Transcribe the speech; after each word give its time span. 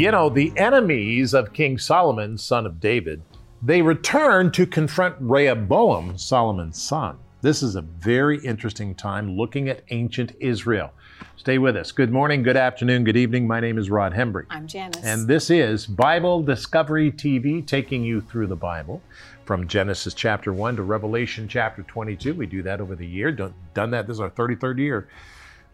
You 0.00 0.10
know, 0.10 0.30
the 0.30 0.50
enemies 0.56 1.34
of 1.34 1.52
King 1.52 1.76
Solomon, 1.76 2.38
son 2.38 2.64
of 2.64 2.80
David, 2.80 3.20
they 3.60 3.82
return 3.82 4.50
to 4.52 4.64
confront 4.64 5.14
Rehoboam, 5.20 6.16
Solomon's 6.16 6.80
son. 6.80 7.18
This 7.42 7.62
is 7.62 7.76
a 7.76 7.82
very 7.82 8.38
interesting 8.42 8.94
time 8.94 9.36
looking 9.36 9.68
at 9.68 9.82
ancient 9.90 10.32
Israel. 10.40 10.90
Stay 11.36 11.58
with 11.58 11.76
us. 11.76 11.92
Good 11.92 12.10
morning, 12.10 12.42
good 12.42 12.56
afternoon, 12.56 13.04
good 13.04 13.18
evening. 13.18 13.46
My 13.46 13.60
name 13.60 13.76
is 13.76 13.90
Rod 13.90 14.14
Hembree. 14.14 14.46
I'm 14.48 14.66
Janice. 14.66 15.04
And 15.04 15.28
this 15.28 15.50
is 15.50 15.86
Bible 15.86 16.42
Discovery 16.42 17.12
TV, 17.12 17.66
taking 17.66 18.02
you 18.02 18.22
through 18.22 18.46
the 18.46 18.56
Bible 18.56 19.02
from 19.44 19.68
Genesis 19.68 20.14
chapter 20.14 20.54
1 20.54 20.76
to 20.76 20.82
Revelation 20.82 21.46
chapter 21.46 21.82
22. 21.82 22.32
We 22.32 22.46
do 22.46 22.62
that 22.62 22.80
over 22.80 22.96
the 22.96 23.06
year. 23.06 23.32
Done, 23.32 23.52
done 23.74 23.90
that. 23.90 24.06
This 24.06 24.14
is 24.14 24.20
our 24.20 24.30
33rd 24.30 24.78
year. 24.78 25.08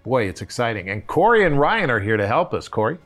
Boy, 0.03 0.25
it's 0.29 0.43
exciting. 0.43 0.91
And 0.91 1.07
Corey 1.07 1.45
and 1.45 1.61
Ryan 1.61 1.91
are 1.91 2.01
here 2.01 2.17
to 2.17 2.27
help 2.27 2.53
us. 2.55 2.67
Corey? 2.67 2.99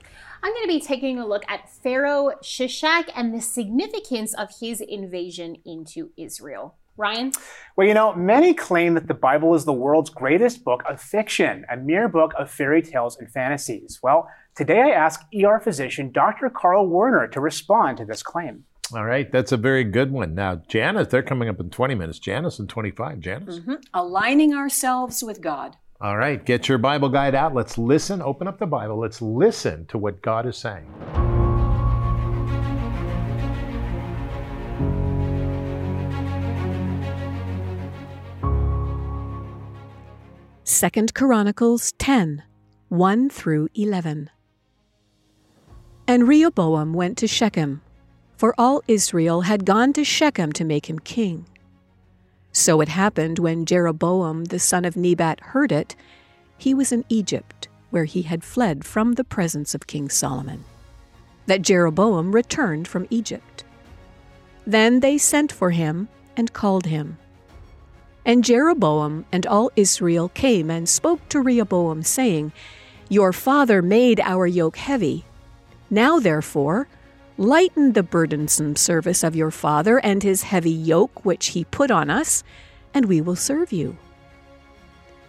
I'm 0.43 0.53
going 0.53 0.65
to 0.65 0.69
be 0.69 0.81
taking 0.81 1.19
a 1.19 1.27
look 1.27 1.45
at 1.49 1.71
Pharaoh 1.71 2.33
Shishak 2.43 3.11
and 3.15 3.35
the 3.35 3.43
significance 3.43 4.35
of 4.35 4.49
his 4.61 4.81
invasion 4.81 5.57
into 5.67 6.11
Israel. 6.17 6.77
Ryan? 6.97 7.33
Well, 7.77 7.87
you 7.87 7.95
know, 7.95 8.15
many 8.15 8.55
claim 8.55 8.95
that 8.95 9.07
the 9.07 9.15
Bible 9.15 9.55
is 9.55 9.65
the 9.65 9.73
world's 9.73 10.11
greatest 10.11 10.65
book 10.65 10.83
of 10.89 11.01
fiction, 11.01 11.65
a 11.71 11.77
mere 11.77 12.09
book 12.09 12.33
of 12.39 12.51
fairy 12.51 12.83
tales 12.83 13.19
and 13.19 13.31
fantasies. 13.31 14.01
Well, 14.03 14.29
today 14.55 14.81
I 14.81 14.91
ask 14.91 15.23
ER 15.35 15.61
physician 15.61 16.13
Dr. 16.13 16.51
Carl 16.51 16.87
Werner 16.87 17.27
to 17.29 17.41
respond 17.41 17.99
to 17.99 18.05
this 18.05 18.23
claim. 18.23 18.65
All 18.95 19.05
right, 19.05 19.31
that's 19.31 19.53
a 19.53 19.57
very 19.57 19.85
good 19.85 20.11
one. 20.11 20.35
Now, 20.35 20.57
Janice, 20.57 21.09
they're 21.09 21.23
coming 21.23 21.49
up 21.49 21.61
in 21.61 21.71
20 21.71 21.95
minutes. 21.95 22.19
Janice 22.19 22.59
in 22.59 22.67
25. 22.67 23.21
Janice? 23.21 23.61
Mm-hmm. 23.61 23.75
Aligning 23.95 24.53
ourselves 24.53 25.23
with 25.23 25.41
God. 25.41 25.77
All 26.03 26.17
right, 26.17 26.43
get 26.43 26.67
your 26.67 26.79
Bible 26.79 27.11
guide 27.11 27.35
out. 27.35 27.55
Let's 27.55 27.77
listen. 27.77 28.23
Open 28.23 28.49
up 28.49 28.59
the 28.59 28.67
Bible. 28.67 28.99
Let's 28.99 29.21
listen 29.21 29.85
to 29.89 29.99
what 29.99 30.23
God 30.23 30.47
is 30.47 30.57
saying. 30.57 30.91
Second 40.65 41.13
Chronicles 41.13 41.93
10 41.99 42.45
1 42.89 43.29
through 43.29 43.69
11. 43.75 44.31
And 46.09 46.27
Rehoboam 46.27 46.95
went 46.95 47.19
to 47.19 47.27
Shechem, 47.27 47.83
for 48.39 48.55
all 48.57 48.81
Israel 48.89 49.43
had 49.43 49.67
gone 49.67 49.93
to 49.93 50.05
Shechem 50.05 50.51
to 50.53 50.65
make 50.65 50.89
him 50.89 50.99
king. 50.99 51.47
So 52.53 52.81
it 52.81 52.89
happened 52.89 53.39
when 53.39 53.65
Jeroboam 53.65 54.47
the 54.47 54.59
son 54.59 54.85
of 54.85 54.97
Nebat 54.97 55.41
heard 55.41 55.73
it, 55.73 55.95
he 56.59 56.75
was 56.75 56.93
in 56.93 57.05
Egypt, 57.09 57.69
where 57.91 58.05
he 58.05 58.23
had 58.23 58.45
fled 58.45 58.85
from 58.85 59.15
the 59.15 59.25
presence 59.25 59.75
of 59.75 59.87
King 59.87 60.09
Solomon, 60.09 60.65
that 61.47 61.63
Jeroboam 61.63 62.33
returned 62.33 62.87
from 62.89 63.07
Egypt. 63.11 63.65
Then 64.67 65.01
they 65.01 65.17
sent 65.17 65.53
for 65.53 65.71
him 65.71 66.09
and 66.37 66.53
called 66.53 66.87
him. 66.87 67.19
And 68.25 68.45
Jeroboam 68.45 69.25
and 69.33 69.47
all 69.47 69.71
Israel 69.77 70.29
came 70.29 70.71
and 70.71 70.89
spoke 70.89 71.27
to 71.31 71.41
Rehoboam, 71.41 72.03
saying, 72.03 72.53
Your 73.09 73.33
father 73.33 73.81
made 73.81 74.21
our 74.21 74.47
yoke 74.47 74.77
heavy. 74.77 75.25
Now, 75.89 76.21
therefore, 76.21 76.89
Lighten 77.41 77.95
the 77.95 78.03
burdensome 78.03 78.77
service 78.77 79.25
of 79.25 79.35
your 79.35 79.51
father 79.51 79.99
and 80.01 80.23
his 80.23 80.43
heavy 80.43 80.71
yoke 80.71 81.25
which 81.25 81.47
he 81.47 81.65
put 81.65 81.91
on 81.91 82.11
us, 82.11 82.45
and 82.93 83.07
we 83.07 83.23
will 83.23 83.35
serve 83.35 83.73
you. 83.73 83.97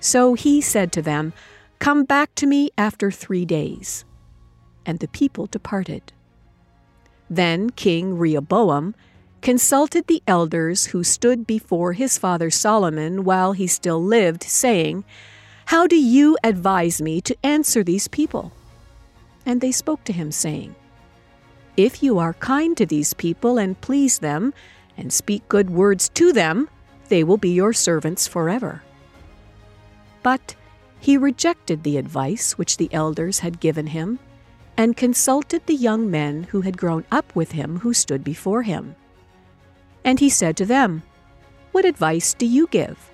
So 0.01 0.33
he 0.33 0.59
said 0.59 0.91
to 0.91 1.01
them, 1.01 1.31
Come 1.79 2.03
back 2.03 2.35
to 2.35 2.45
me 2.45 2.69
after 2.77 3.11
three 3.11 3.45
days. 3.45 4.03
And 4.85 4.99
the 4.99 5.07
people 5.07 5.45
departed. 5.45 6.11
Then 7.29 7.69
King 7.69 8.17
Rehoboam 8.17 8.93
consulted 9.39 10.07
the 10.07 10.21
elders 10.27 10.87
who 10.87 11.05
stood 11.05 11.47
before 11.47 11.93
his 11.93 12.17
father 12.17 12.49
Solomon 12.49 13.23
while 13.23 13.53
he 13.53 13.67
still 13.67 14.03
lived, 14.03 14.43
saying, 14.43 15.05
How 15.67 15.87
do 15.87 15.95
you 15.95 16.37
advise 16.43 17.01
me 17.01 17.21
to 17.21 17.37
answer 17.41 17.85
these 17.85 18.09
people? 18.09 18.51
And 19.45 19.61
they 19.61 19.71
spoke 19.71 20.03
to 20.03 20.11
him, 20.11 20.33
saying, 20.33 20.75
if 21.77 22.03
you 22.03 22.19
are 22.19 22.33
kind 22.33 22.75
to 22.77 22.85
these 22.85 23.13
people 23.13 23.57
and 23.57 23.79
please 23.81 24.19
them, 24.19 24.53
and 24.97 25.11
speak 25.11 25.47
good 25.49 25.69
words 25.69 26.09
to 26.09 26.33
them, 26.33 26.69
they 27.09 27.23
will 27.23 27.37
be 27.37 27.51
your 27.51 27.73
servants 27.73 28.27
forever. 28.27 28.83
But 30.23 30.55
he 30.99 31.17
rejected 31.17 31.83
the 31.83 31.97
advice 31.97 32.57
which 32.57 32.77
the 32.77 32.93
elders 32.93 33.39
had 33.39 33.59
given 33.59 33.87
him, 33.87 34.19
and 34.77 34.95
consulted 34.95 35.65
the 35.65 35.75
young 35.75 36.09
men 36.09 36.43
who 36.43 36.61
had 36.61 36.77
grown 36.77 37.03
up 37.11 37.35
with 37.35 37.51
him 37.53 37.79
who 37.79 37.93
stood 37.93 38.23
before 38.23 38.61
him. 38.61 38.95
And 40.03 40.19
he 40.19 40.29
said 40.29 40.55
to 40.57 40.65
them, 40.65 41.03
What 41.71 41.85
advice 41.85 42.33
do 42.33 42.45
you 42.45 42.67
give? 42.67 43.11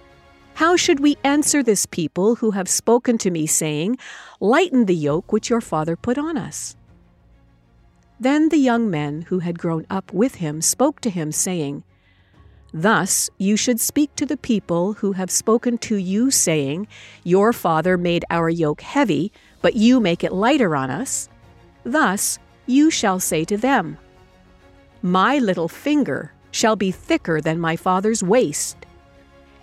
How 0.56 0.76
should 0.76 1.00
we 1.00 1.18
answer 1.24 1.62
this 1.62 1.86
people 1.86 2.36
who 2.36 2.52
have 2.52 2.68
spoken 2.68 3.18
to 3.20 3.32
me, 3.32 3.46
saying, 3.46 3.98
Lighten 4.40 4.86
the 4.86 4.96
yoke 4.96 5.32
which 5.32 5.50
your 5.50 5.62
father 5.62 5.96
put 5.96 6.18
on 6.18 6.38
us? 6.38 6.76
Then 8.20 8.50
the 8.50 8.58
young 8.58 8.90
men 8.90 9.24
who 9.24 9.40
had 9.40 9.60
grown 9.60 9.86
up 9.90 10.12
with 10.12 10.36
him 10.36 10.62
spoke 10.62 11.02
to 11.02 11.10
him, 11.10 11.32
saying, 11.32 11.84
Thus 12.74 13.30
you 13.38 13.56
should 13.56 13.80
speak 13.80 14.14
to 14.16 14.26
the 14.26 14.38
people 14.38 14.94
who 14.94 15.14
have 15.14 15.32
spoken 15.32 15.78
to 15.80 15.96
you, 15.96 16.32
saying, 16.32 16.88
Your 17.24 17.54
father 17.54 17.98
made 17.98 18.26
our 18.30 18.50
yoke 18.50 18.82
heavy, 18.82 19.32
but 19.62 19.76
you 19.76 20.00
make 20.00 20.24
it 20.24 20.34
lighter 20.34 20.76
on 20.76 20.90
us. 20.90 21.30
Thus 21.84 22.40
you 22.66 22.90
shall 22.90 23.20
say 23.20 23.46
to 23.46 23.58
them, 23.58 23.98
My 25.02 25.38
little 25.38 25.68
finger 25.70 26.34
shall 26.52 26.76
be 26.76 26.92
thicker 26.92 27.40
than 27.40 27.60
my 27.60 27.76
father's 27.76 28.24
waist. 28.24 28.78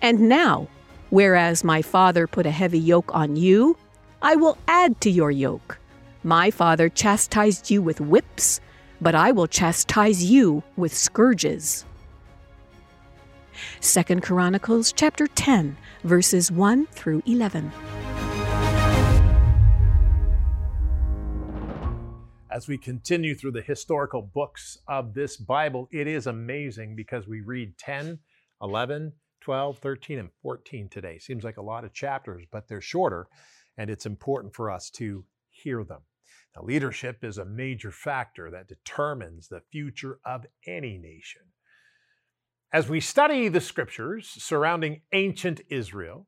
And 0.01 0.29
now, 0.29 0.67
whereas 1.09 1.63
my 1.63 1.81
father 1.81 2.25
put 2.25 2.45
a 2.45 2.51
heavy 2.51 2.79
yoke 2.79 3.13
on 3.13 3.35
you, 3.35 3.77
I 4.21 4.35
will 4.35 4.57
add 4.67 4.99
to 5.01 5.09
your 5.09 5.29
yoke. 5.29 5.77
My 6.25 6.49
father 6.49 6.89
chastised 6.89 7.69
you 7.69 7.83
with 7.83 8.01
whips, 8.01 8.59
but 8.99 9.13
I 9.13 9.31
will 9.31 9.45
chastise 9.45 10.23
you 10.23 10.63
with 10.75 10.91
scourges. 10.91 11.85
2 13.81 14.21
Chronicles 14.21 14.91
chapter 14.91 15.27
10 15.27 15.77
verses 16.03 16.51
1 16.51 16.87
through 16.87 17.21
11. 17.27 17.71
As 22.49 22.67
we 22.67 22.79
continue 22.79 23.35
through 23.35 23.51
the 23.51 23.61
historical 23.61 24.23
books 24.23 24.79
of 24.87 25.13
this 25.13 25.37
Bible, 25.37 25.87
it 25.91 26.07
is 26.07 26.25
amazing 26.25 26.95
because 26.95 27.27
we 27.27 27.41
read 27.41 27.77
10, 27.77 28.17
11, 28.63 29.13
12, 29.41 29.77
13, 29.77 30.17
and 30.17 30.29
14 30.41 30.89
today. 30.89 31.19
Seems 31.19 31.43
like 31.43 31.57
a 31.57 31.61
lot 31.61 31.85
of 31.85 31.93
chapters, 31.93 32.45
but 32.51 32.67
they're 32.67 32.81
shorter, 32.81 33.27
and 33.77 33.91
it's 33.91 34.07
important 34.07 34.55
for 34.55 34.71
us 34.71 34.89
to 34.89 35.23
hear 35.51 35.83
them. 35.83 36.01
Now, 36.55 36.63
leadership 36.63 37.23
is 37.23 37.37
a 37.37 37.45
major 37.45 37.91
factor 37.91 38.49
that 38.51 38.67
determines 38.67 39.47
the 39.47 39.61
future 39.71 40.19
of 40.25 40.45
any 40.65 40.97
nation. 40.97 41.41
As 42.71 42.87
we 42.87 42.99
study 42.99 43.47
the 43.47 43.61
scriptures 43.61 44.27
surrounding 44.27 45.01
ancient 45.11 45.61
Israel, 45.69 46.27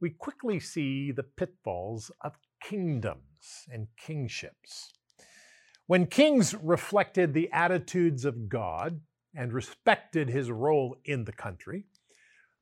we 0.00 0.10
quickly 0.10 0.58
see 0.60 1.12
the 1.12 1.22
pitfalls 1.22 2.10
of 2.22 2.38
kingdoms 2.62 3.66
and 3.70 3.88
kingships. 3.96 4.92
When 5.86 6.06
kings 6.06 6.54
reflected 6.54 7.32
the 7.32 7.50
attitudes 7.52 8.24
of 8.24 8.48
God 8.48 9.00
and 9.34 9.52
respected 9.52 10.28
his 10.28 10.50
role 10.50 10.96
in 11.04 11.24
the 11.24 11.32
country, 11.32 11.84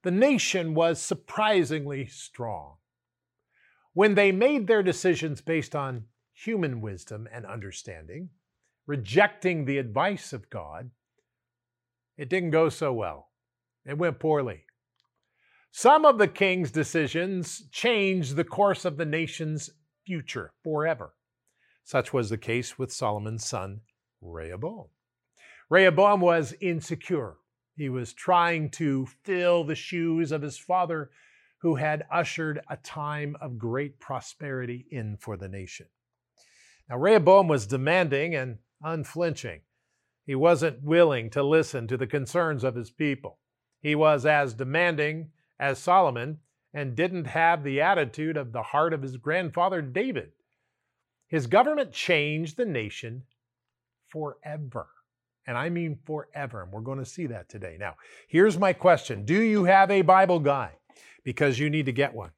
the 0.03 0.11
nation 0.11 0.75
was 0.75 1.01
surprisingly 1.01 2.07
strong. 2.07 2.77
When 3.93 4.15
they 4.15 4.31
made 4.31 4.67
their 4.67 4.83
decisions 4.83 5.41
based 5.41 5.75
on 5.75 6.05
human 6.37 6.81
wisdom 6.81 7.27
and 7.33 7.47
understanding, 7.47 8.29
rejecting 8.87 9.65
the 9.65 9.79
advice 9.79 10.33
of 10.33 10.51
God, 10.51 10.91
it 12.17 12.29
didn't 12.29 12.51
go 12.51 12.69
so 12.69 12.93
well. 12.93 13.31
It 13.85 13.99
went 13.99 14.19
poorly. 14.19 14.65
Some 15.71 16.05
of 16.05 16.19
the 16.19 16.29
king's 16.29 16.71
decisions 16.71 17.69
changed 17.71 18.37
the 18.37 18.45
course 18.45 18.85
of 18.85 18.97
the 18.97 19.05
nation's 19.05 19.71
future 20.07 20.53
forever. 20.63 21.15
Such 21.85 22.13
was 22.13 22.31
the 22.31 22.39
case 22.39 22.79
with 22.79 22.93
Solomon's 22.93 23.45
son, 23.45 23.81
Rehoboam. 24.21 24.89
Rehoboam 25.71 26.21
was 26.21 26.55
insecure. 26.61 27.37
He 27.77 27.89
was 27.89 28.13
trying 28.13 28.71
to 28.71 29.07
fill 29.25 29.65
the 29.65 29.75
shoes 29.75 30.33
of 30.33 30.43
his 30.43 30.59
father, 30.59 31.11
who 31.59 31.77
had 31.77 32.07
ushered 32.11 32.61
a 32.69 32.77
time 32.77 33.37
of 33.41 33.59
great 33.59 33.99
prosperity 33.99 34.87
in 34.91 35.17
for 35.17 35.37
the 35.37 35.49
nation. 35.49 35.87
Now, 36.89 36.99
Rehoboam 36.99 37.49
was 37.49 37.67
demanding 37.67 38.35
and 38.35 38.59
unflinching. 38.83 39.61
He 40.25 40.35
wasn't 40.35 40.83
willing 40.83 41.31
to 41.31 41.43
listen 41.43 41.87
to 41.89 41.97
the 41.97 42.07
concerns 42.07 42.65
of 42.65 42.75
his 42.75 42.91
people. 42.91 43.39
He 43.81 43.95
was 43.95 44.27
as 44.27 44.55
demanding 44.55 45.31
as 45.59 45.79
Solomon 45.79 46.39
and 46.75 46.97
didn't 46.97 47.27
have 47.27 47.63
the 47.63 47.81
attitude 47.81 48.37
of 48.37 48.53
the 48.53 48.63
heart 48.63 48.93
of 48.93 49.03
his 49.03 49.17
grandfather 49.17 49.81
David. 49.81 50.33
His 51.29 51.47
government 51.47 51.93
changed 51.93 52.57
the 52.57 52.65
nation 52.65 53.25
forever. 54.09 54.89
And 55.47 55.57
I 55.57 55.71
mean 55.71 55.99
forever. 56.05 56.63
And 56.63 56.73
we're 56.73 56.81
going 56.81 56.99
to 56.99 57.05
see 57.05 57.27
that 57.27 57.49
today. 57.49 57.77
Now, 57.79 57.95
here's 58.29 58.59
my 58.59 58.73
question 58.73 59.25
Do 59.25 59.41
you 59.41 59.65
have 59.65 59.91
a 59.91 60.03
Bible 60.03 60.41
guide? 60.41 60.77
Because 61.25 61.59
you 61.59 61.71
need 61.71 61.87
to 61.87 61.93
get 61.93 62.15
one. 62.15 62.31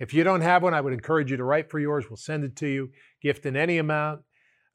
If 0.00 0.14
you 0.14 0.24
don't 0.24 0.40
have 0.40 0.62
one, 0.62 0.72
I 0.72 0.80
would 0.80 0.94
encourage 0.94 1.30
you 1.30 1.36
to 1.36 1.44
write 1.44 1.70
for 1.70 1.78
yours. 1.78 2.06
We'll 2.08 2.16
send 2.16 2.42
it 2.42 2.56
to 2.56 2.66
you, 2.66 2.90
gift 3.22 3.44
in 3.44 3.54
any 3.54 3.76
amount. 3.76 4.22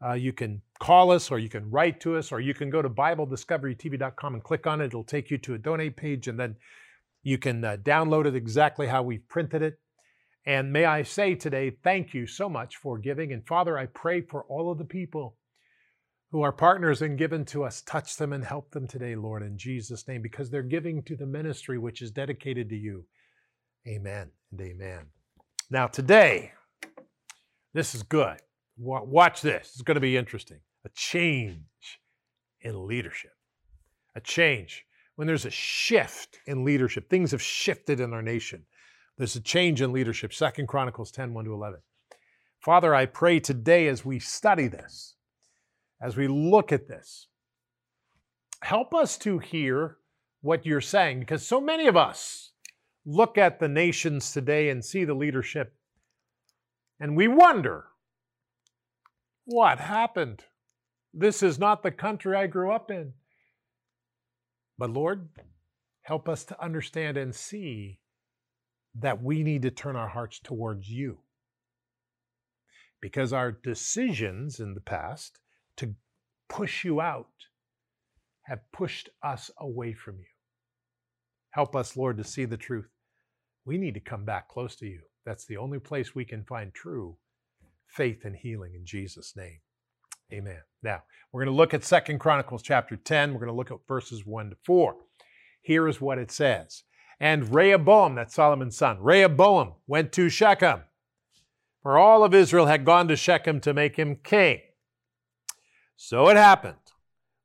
Uh, 0.05 0.13
you 0.13 0.31
can 0.31 0.61
call 0.79 1.11
us 1.11 1.31
or 1.31 1.39
you 1.39 1.49
can 1.49 1.69
write 1.71 1.99
to 2.01 2.15
us 2.15 2.31
or 2.31 2.39
you 2.39 2.53
can 2.53 2.69
go 2.69 2.81
to 2.81 2.89
BibleDiscoveryTV.com 2.89 4.35
and 4.35 4.43
click 4.43 4.67
on 4.67 4.81
it. 4.81 4.87
It'll 4.87 5.03
take 5.03 5.31
you 5.31 5.39
to 5.39 5.55
a 5.55 5.57
donate 5.57 5.97
page 5.97 6.27
and 6.27 6.39
then 6.39 6.55
you 7.23 7.39
can 7.39 7.63
uh, 7.63 7.77
download 7.77 8.25
it 8.25 8.35
exactly 8.35 8.85
how 8.85 9.01
we've 9.01 9.27
printed 9.27 9.63
it. 9.63 9.79
And 10.45 10.71
may 10.71 10.85
I 10.85 11.01
say 11.01 11.33
today, 11.33 11.71
thank 11.83 12.13
you 12.13 12.27
so 12.27 12.47
much 12.47 12.75
for 12.75 12.99
giving. 12.99 13.33
And 13.33 13.47
Father, 13.47 13.79
I 13.79 13.87
pray 13.87 14.21
for 14.21 14.43
all 14.43 14.71
of 14.71 14.77
the 14.77 14.85
people 14.85 15.37
who 16.31 16.43
are 16.43 16.51
partners 16.51 17.01
and 17.01 17.17
given 17.17 17.45
to 17.45 17.63
us. 17.63 17.81
Touch 17.81 18.17
them 18.17 18.31
and 18.31 18.45
help 18.45 18.69
them 18.71 18.87
today, 18.87 19.15
Lord, 19.15 19.41
in 19.41 19.57
Jesus' 19.57 20.07
name, 20.07 20.21
because 20.21 20.51
they're 20.51 20.61
giving 20.61 21.01
to 21.03 21.15
the 21.15 21.25
ministry 21.25 21.79
which 21.79 22.03
is 22.03 22.11
dedicated 22.11 22.69
to 22.69 22.75
you. 22.75 23.05
Amen 23.87 24.29
and 24.51 24.61
amen. 24.61 25.14
Now, 25.69 25.87
today, 25.87 26.51
this 27.73 27.95
is 27.95 28.03
good. 28.03 28.37
Watch 28.77 29.41
this. 29.41 29.71
It's 29.73 29.81
going 29.81 29.95
to 29.95 30.01
be 30.01 30.17
interesting. 30.17 30.59
A 30.85 30.89
change 30.89 31.99
in 32.61 32.87
leadership. 32.87 33.33
A 34.15 34.21
change. 34.21 34.85
When 35.15 35.27
there's 35.27 35.45
a 35.45 35.49
shift 35.51 36.39
in 36.45 36.65
leadership, 36.65 37.09
things 37.09 37.31
have 37.31 37.41
shifted 37.41 37.99
in 37.99 38.13
our 38.13 38.21
nation. 38.21 38.65
There's 39.17 39.35
a 39.35 39.41
change 39.41 39.81
in 39.81 39.91
leadership. 39.91 40.33
Second 40.33 40.67
Chronicles 40.67 41.11
10 41.11 41.33
1 41.33 41.45
to 41.45 41.53
11. 41.53 41.79
Father, 42.59 42.93
I 42.93 43.05
pray 43.05 43.39
today 43.39 43.87
as 43.87 44.05
we 44.05 44.19
study 44.19 44.67
this, 44.67 45.15
as 46.01 46.17
we 46.17 46.27
look 46.27 46.71
at 46.71 46.87
this, 46.87 47.27
help 48.61 48.93
us 48.93 49.17
to 49.19 49.39
hear 49.39 49.97
what 50.41 50.65
you're 50.65 50.81
saying 50.81 51.21
because 51.21 51.45
so 51.45 51.61
many 51.61 51.87
of 51.87 51.95
us 51.95 52.51
look 53.05 53.37
at 53.37 53.59
the 53.59 53.67
nations 53.67 54.31
today 54.31 54.69
and 54.69 54.83
see 54.83 55.05
the 55.05 55.13
leadership 55.13 55.73
and 56.99 57.15
we 57.15 57.27
wonder 57.27 57.85
what 59.45 59.79
happened? 59.79 60.43
This 61.13 61.43
is 61.43 61.59
not 61.59 61.83
the 61.83 61.91
country 61.91 62.35
I 62.35 62.47
grew 62.47 62.71
up 62.71 62.89
in. 62.89 63.13
But 64.77 64.89
Lord, 64.89 65.29
help 66.01 66.27
us 66.27 66.43
to 66.45 66.63
understand 66.63 67.17
and 67.17 67.33
see 67.33 67.99
that 68.95 69.21
we 69.21 69.43
need 69.43 69.61
to 69.63 69.71
turn 69.71 69.95
our 69.95 70.07
hearts 70.07 70.39
towards 70.39 70.89
you. 70.89 71.19
Because 73.01 73.33
our 73.33 73.51
decisions 73.51 74.59
in 74.59 74.73
the 74.73 74.81
past 74.81 75.39
to 75.77 75.95
push 76.49 76.83
you 76.83 77.01
out 77.01 77.27
have 78.43 78.71
pushed 78.71 79.09
us 79.21 79.51
away 79.59 79.93
from 79.93 80.17
you. 80.17 80.25
Help 81.51 81.75
us, 81.75 81.95
Lord, 81.95 82.17
to 82.17 82.23
see 82.23 82.45
the 82.45 82.57
truth. 82.57 82.94
We 83.65 83.77
need 83.77 83.95
to 83.95 83.99
come 83.99 84.25
back 84.25 84.47
close 84.47 84.75
to 84.77 84.85
you. 84.85 85.01
That's 85.25 85.45
the 85.45 85.57
only 85.57 85.79
place 85.79 86.13
we 86.13 86.25
can 86.25 86.43
find 86.43 86.73
true 86.73 87.17
faith 87.87 88.25
and 88.25 88.35
healing 88.35 88.73
in 88.75 88.85
Jesus' 88.85 89.35
name. 89.35 89.59
Amen. 90.31 90.59
Now, 90.83 91.03
we're 91.31 91.43
going 91.43 91.53
to 91.53 91.57
look 91.57 91.73
at 91.73 91.83
Second 91.83 92.19
Chronicles 92.19 92.61
chapter 92.61 92.95
10. 92.95 93.33
We're 93.33 93.39
going 93.39 93.51
to 93.51 93.55
look 93.55 93.71
at 93.71 93.87
verses 93.87 94.25
1 94.25 94.51
to 94.51 94.55
4. 94.63 94.95
Here 95.61 95.87
is 95.87 96.01
what 96.01 96.17
it 96.17 96.31
says. 96.31 96.83
And 97.19 97.53
Rehoboam, 97.53 98.15
that's 98.15 98.35
Solomon's 98.35 98.77
son, 98.77 98.97
Rehoboam 98.99 99.73
went 99.87 100.11
to 100.13 100.29
Shechem, 100.29 100.81
for 101.81 101.97
all 101.97 102.23
of 102.23 102.33
Israel 102.33 102.65
had 102.65 102.85
gone 102.85 103.07
to 103.07 103.15
Shechem 103.15 103.61
to 103.61 103.73
make 103.73 103.95
him 103.95 104.17
king. 104.17 104.59
So 105.95 106.27
it 106.27 106.35
happened 106.35 106.75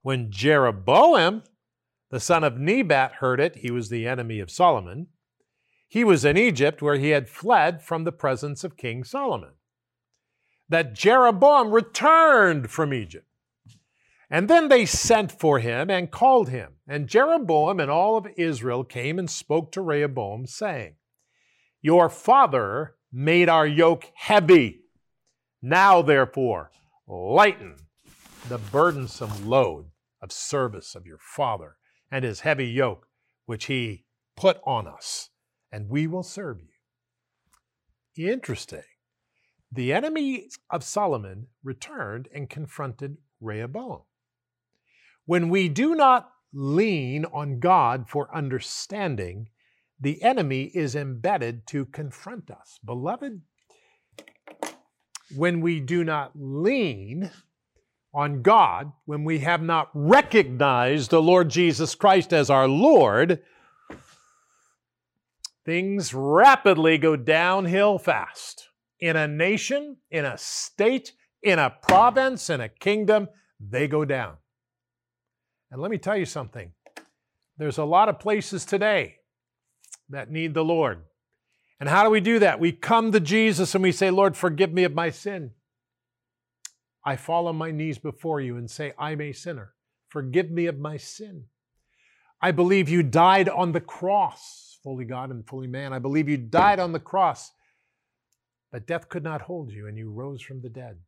when 0.03 0.31
Jeroboam, 0.31 1.45
the 2.11 2.21
son 2.21 2.43
of 2.43 2.59
Nebat, 2.59 3.13
heard 3.21 3.39
it, 3.39 3.57
he 3.57 3.71
was 3.71 3.89
the 3.89 4.09
enemy 4.09 4.41
of 4.41 4.51
Solomon. 4.51 5.07
He 5.91 6.05
was 6.05 6.25
in 6.25 6.37
Egypt 6.37 6.81
where 6.81 6.99
he 6.99 7.09
had 7.09 7.29
fled 7.29 7.83
from 7.83 8.05
the 8.05 8.13
presence 8.13 8.63
of 8.63 8.77
King 8.77 9.03
Solomon 9.03 9.55
that 10.69 10.95
Jeroboam 10.95 11.73
returned 11.73 12.71
from 12.71 12.95
Egypt. 12.95 13.27
And 14.31 14.49
then 14.49 14.69
they 14.69 14.87
sent 14.87 15.33
for 15.33 15.59
him 15.59 15.91
and 15.91 16.13
called 16.13 16.49
him. 16.49 16.75
And 16.87 17.09
Jeroboam 17.09 17.81
and 17.81 17.91
all 17.91 18.17
of 18.17 18.29
Israel 18.37 18.85
came 18.85 19.19
and 19.19 19.29
spoke 19.29 19.73
to 19.73 19.83
Rehoboam, 19.83 20.47
saying, 20.47 20.95
Your 21.83 22.09
father 22.09 22.95
made 23.13 23.49
our 23.49 23.67
yoke 23.67 24.13
heavy. 24.15 24.83
Now, 25.61 26.03
therefore, 26.03 26.71
lighten 27.09 27.79
the 28.49 28.59
burdensome 28.59 29.49
load 29.49 29.87
of 30.23 30.31
service 30.31 30.95
of 30.95 31.05
your 31.05 31.19
father 31.19 31.79
and 32.13 32.25
his 32.25 32.41
heavy 32.41 32.69
yoke, 32.69 33.09
which 33.47 33.65
he 33.65 34.05
put 34.37 34.61
on 34.65 34.87
us, 34.87 35.31
and 35.73 35.89
we 35.89 36.07
will 36.07 36.23
serve 36.23 36.61
you. 36.61 38.31
Interesting 38.31 38.83
the 39.73 39.93
enemies 39.93 40.59
of 40.69 40.83
Solomon 40.83 41.47
returned 41.63 42.29
and 42.35 42.51
confronted 42.51 43.17
Rehoboam. 43.41 44.03
When 45.27 45.49
we 45.49 45.69
do 45.69 45.95
not 45.95 46.31
lean 46.53 47.25
on 47.27 47.61
God 47.61 48.09
for 48.09 48.35
understanding, 48.35 49.49
the 50.01 50.23
enemy 50.23 50.65
is 50.75 50.97
embedded 50.97 51.67
to 51.69 51.85
confront 51.85 52.51
us. 52.51 52.81
Beloved, 52.85 53.43
when 55.37 55.61
we 55.61 55.79
do 55.79 56.03
not 56.03 56.33
lean 56.35 57.31
on 58.13 58.43
God, 58.43 58.91
when 59.05 59.23
we 59.23 59.39
have 59.39 59.63
not 59.63 59.91
recognized 59.95 61.11
the 61.11 61.23
Lord 61.23 61.49
Jesus 61.49 61.95
Christ 61.95 62.33
as 62.33 62.51
our 62.51 62.67
Lord, 62.67 63.41
things 65.65 66.15
rapidly 66.15 66.99
go 66.99 67.17
downhill 67.17 67.99
fast 67.99 68.69
in 68.99 69.17
a 69.17 69.27
nation, 69.27 69.97
in 70.11 70.25
a 70.25 70.37
state, 70.37 71.13
in 71.43 71.59
a 71.59 71.75
province, 71.83 72.51
in 72.51 72.61
a 72.61 72.69
kingdom, 72.69 73.29
they 73.59 73.89
go 73.89 74.05
down. 74.05 74.37
And 75.71 75.81
let 75.81 75.91
me 75.91 75.99
tell 75.99 76.17
you 76.17 76.27
something 76.27 76.73
there's 77.57 77.79
a 77.79 77.85
lot 77.85 78.09
of 78.09 78.19
places 78.19 78.65
today 78.65 79.17
that 80.09 80.31
need 80.31 80.55
the 80.55 80.65
Lord. 80.65 81.03
And 81.79 81.89
how 81.89 82.05
do 82.05 82.11
we 82.11 82.21
do 82.21 82.39
that? 82.39 82.61
We 82.61 82.73
come 82.73 83.13
to 83.13 83.21
Jesus 83.21 83.75
and 83.75 83.83
we 83.83 83.93
say, 83.93 84.11
Lord, 84.11 84.37
forgive 84.37 84.73
me 84.73 84.85
of 84.85 84.95
my 84.95 85.11
sin. 85.11 85.53
I 87.05 87.17
fall 87.17 87.49
on 87.49 87.57
my 87.57 87.71
knees 87.71 87.99
before 87.99 88.41
you 88.41 88.57
and 88.57 88.71
say, 88.71 88.93
I'm 88.99 89.21
a 89.21 89.33
sinner. 89.33 89.75
Forgive 90.09 90.51
me 90.51 90.67
of 90.67 90.79
my 90.79 90.97
sin. 90.97 91.45
I 92.43 92.51
believe 92.51 92.89
you 92.89 93.03
died 93.03 93.49
on 93.49 93.73
the 93.73 93.81
cross, 93.81 94.70
fully 94.83 95.05
God 95.05 95.31
and 95.31 95.47
fully 95.47 95.67
man. 95.67 95.93
I 95.93 95.99
believe 95.99 96.29
you 96.29 96.37
died 96.37 96.81
on 96.81 96.93
the 96.93 97.01
cross 97.01 97.53
but 98.71 98.87
death 98.87 99.09
could 99.09 99.25
not 99.25 99.43
hold 99.43 99.73
you, 99.73 99.89
and 99.89 99.99
you 99.99 100.11
rose 100.11 100.43
from 100.43 100.61
the 100.61 100.69
dead. 100.69 100.99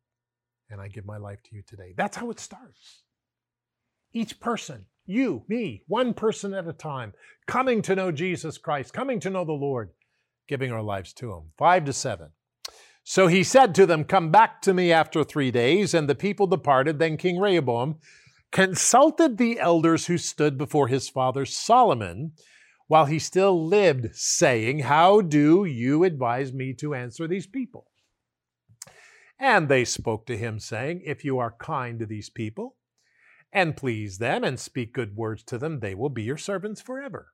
And 0.71 0.81
I 0.81 0.89
give 0.89 1.05
my 1.05 1.19
life 1.19 1.43
to 1.45 1.55
you 1.55 1.63
today. 1.67 1.95
That's 1.97 2.17
how 2.17 2.31
it 2.31 2.41
starts. 2.41 3.03
Each 4.13 4.41
person, 4.41 4.87
you, 5.07 5.45
me, 5.49 5.85
one 5.87 6.15
person 6.15 6.55
at 6.55 6.67
a 6.67 6.73
time, 6.73 7.13
coming 7.47 7.83
to 7.83 7.95
know 7.95 8.11
Jesus 8.11 8.59
Christ, 8.59 8.93
coming 8.93 9.21
to 9.21 9.31
know 9.31 9.45
the 9.45 9.53
Lord, 9.53 9.91
giving 10.49 10.73
our 10.73 10.83
lives 10.83 11.13
to 11.15 11.33
Him. 11.33 11.43
Five 11.57 11.85
to 11.85 11.93
seven. 11.93 12.31
So 13.05 13.27
he 13.27 13.43
said 13.43 13.75
to 13.75 13.87
them, 13.87 14.05
Come 14.05 14.31
back 14.31 14.63
to 14.63 14.75
me 14.75 14.93
after 14.93 15.25
three 15.25 15.51
days. 15.51 15.93
And 15.93 16.09
the 16.09 16.15
people 16.15 16.47
departed. 16.47 16.99
Then 16.99 17.17
King 17.17 17.39
Rehoboam 17.39 17.97
consulted 18.53 19.39
the 19.39 19.59
elders 19.59 20.07
who 20.07 20.19
stood 20.19 20.57
before 20.57 20.89
his 20.89 21.09
father 21.09 21.45
Solomon 21.45 22.33
while 22.93 23.07
he 23.07 23.19
still 23.19 23.67
lived, 23.67 24.15
saying, 24.15 24.81
How 24.81 25.23
do 25.23 25.65
you 25.65 26.05
advise 26.05 26.53
me 26.53 26.75
to 26.75 26.95
answer 26.95 27.27
these 27.27 27.47
people? 27.47 27.87
And 29.39 29.67
they 29.67 29.87
spoke 29.87 30.27
to 30.27 30.37
him, 30.37 30.59
saying, 30.59 31.01
If 31.03 31.25
you 31.25 31.39
are 31.39 31.57
kind 31.59 31.99
to 32.01 32.05
these 32.05 32.29
people, 32.29 32.77
and 33.51 33.79
please 33.79 34.19
them, 34.19 34.45
and 34.45 34.61
speak 34.61 34.93
good 34.93 35.17
words 35.17 35.43
to 35.45 35.57
them, 35.57 35.81
they 35.81 35.95
will 35.95 36.11
be 36.11 36.23
your 36.23 36.37
servants 36.37 36.83
forever. 36.83 37.33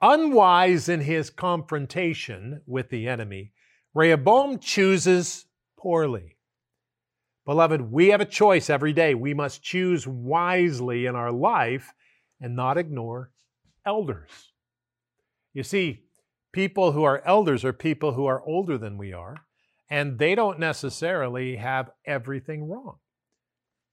Unwise 0.00 0.88
in 0.88 1.00
his 1.00 1.28
confrontation 1.28 2.60
with 2.64 2.90
the 2.90 3.08
enemy, 3.08 3.50
Rehoboam 3.92 4.60
chooses 4.60 5.46
poorly. 5.76 6.36
Beloved, 7.44 7.80
we 7.80 8.10
have 8.10 8.20
a 8.20 8.24
choice 8.24 8.70
every 8.70 8.92
day. 8.92 9.16
We 9.16 9.34
must 9.34 9.64
choose 9.64 10.06
wisely 10.06 11.06
in 11.06 11.16
our 11.16 11.32
life 11.32 11.92
and 12.40 12.54
not 12.54 12.78
ignore 12.78 13.32
elders. 13.86 14.52
You 15.54 15.62
see, 15.62 16.02
people 16.52 16.92
who 16.92 17.04
are 17.04 17.22
elders 17.24 17.64
are 17.64 17.72
people 17.72 18.12
who 18.12 18.26
are 18.26 18.42
older 18.42 18.76
than 18.76 18.98
we 18.98 19.12
are, 19.12 19.36
and 19.88 20.18
they 20.18 20.34
don't 20.34 20.58
necessarily 20.58 21.56
have 21.56 21.90
everything 22.04 22.68
wrong. 22.68 22.96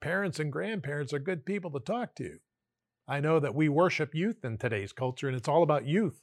Parents 0.01 0.39
and 0.39 0.51
grandparents 0.51 1.13
are 1.13 1.19
good 1.19 1.45
people 1.45 1.71
to 1.71 1.79
talk 1.79 2.15
to. 2.15 2.39
I 3.07 3.19
know 3.19 3.39
that 3.39 3.55
we 3.55 3.69
worship 3.69 4.15
youth 4.15 4.43
in 4.43 4.57
today's 4.57 4.91
culture, 4.91 5.27
and 5.27 5.37
it's 5.37 5.47
all 5.47 5.63
about 5.63 5.85
youth. 5.85 6.21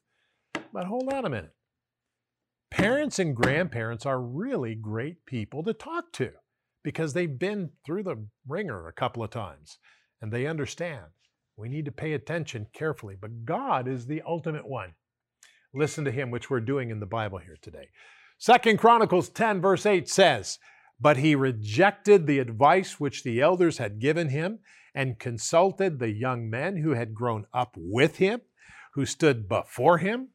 But 0.73 0.87
hold 0.87 1.13
on 1.13 1.25
a 1.25 1.31
minute. 1.31 1.55
Parents 2.71 3.19
and 3.19 3.35
grandparents 3.35 4.07
are 4.07 4.21
really 4.21 4.75
great 4.75 5.27
people 5.27 5.63
to 5.65 5.73
talk 5.73 6.13
to 6.15 6.33
because 6.83 7.13
they've 7.13 7.39
been 7.39 7.71
through 7.85 8.05
the 8.05 8.27
ringer 8.47 8.87
a 8.87 8.93
couple 8.93 9.23
of 9.23 9.31
times 9.31 9.79
and 10.23 10.33
they 10.33 10.47
understand. 10.47 11.07
We 11.61 11.69
need 11.69 11.85
to 11.85 11.93
pay 11.93 12.15
attention 12.15 12.69
carefully, 12.73 13.17
but 13.21 13.45
God 13.45 13.87
is 13.87 14.07
the 14.07 14.23
ultimate 14.27 14.67
one. 14.67 14.95
Listen 15.75 16.07
to 16.07 16.11
him, 16.11 16.31
which 16.31 16.49
we're 16.49 16.61
doing 16.61 16.89
in 16.89 17.01
the 17.01 17.07
Bible 17.07 17.37
here 17.37 17.59
today. 17.61 17.91
Second 18.39 18.79
Chronicles 18.79 19.29
10, 19.29 19.61
verse 19.61 19.85
8 19.85 20.09
says, 20.09 20.59
But 20.99 21.19
he 21.19 21.35
rejected 21.35 22.27
the 22.27 22.39
advice 22.39 22.99
which 22.99 23.25
the 23.25 23.43
elders 23.43 23.77
had 23.77 24.01
given 24.01 24.31
him 24.31 24.61
and 24.95 25.19
consulted 25.19 25.99
the 25.99 26.11
young 26.11 26.49
men 26.49 26.79
who 26.79 26.95
had 26.95 27.15
grown 27.15 27.45
up 27.53 27.75
with 27.77 28.17
him, 28.17 28.41
who 28.95 29.05
stood 29.05 29.47
before 29.47 29.99
him. 29.99 30.29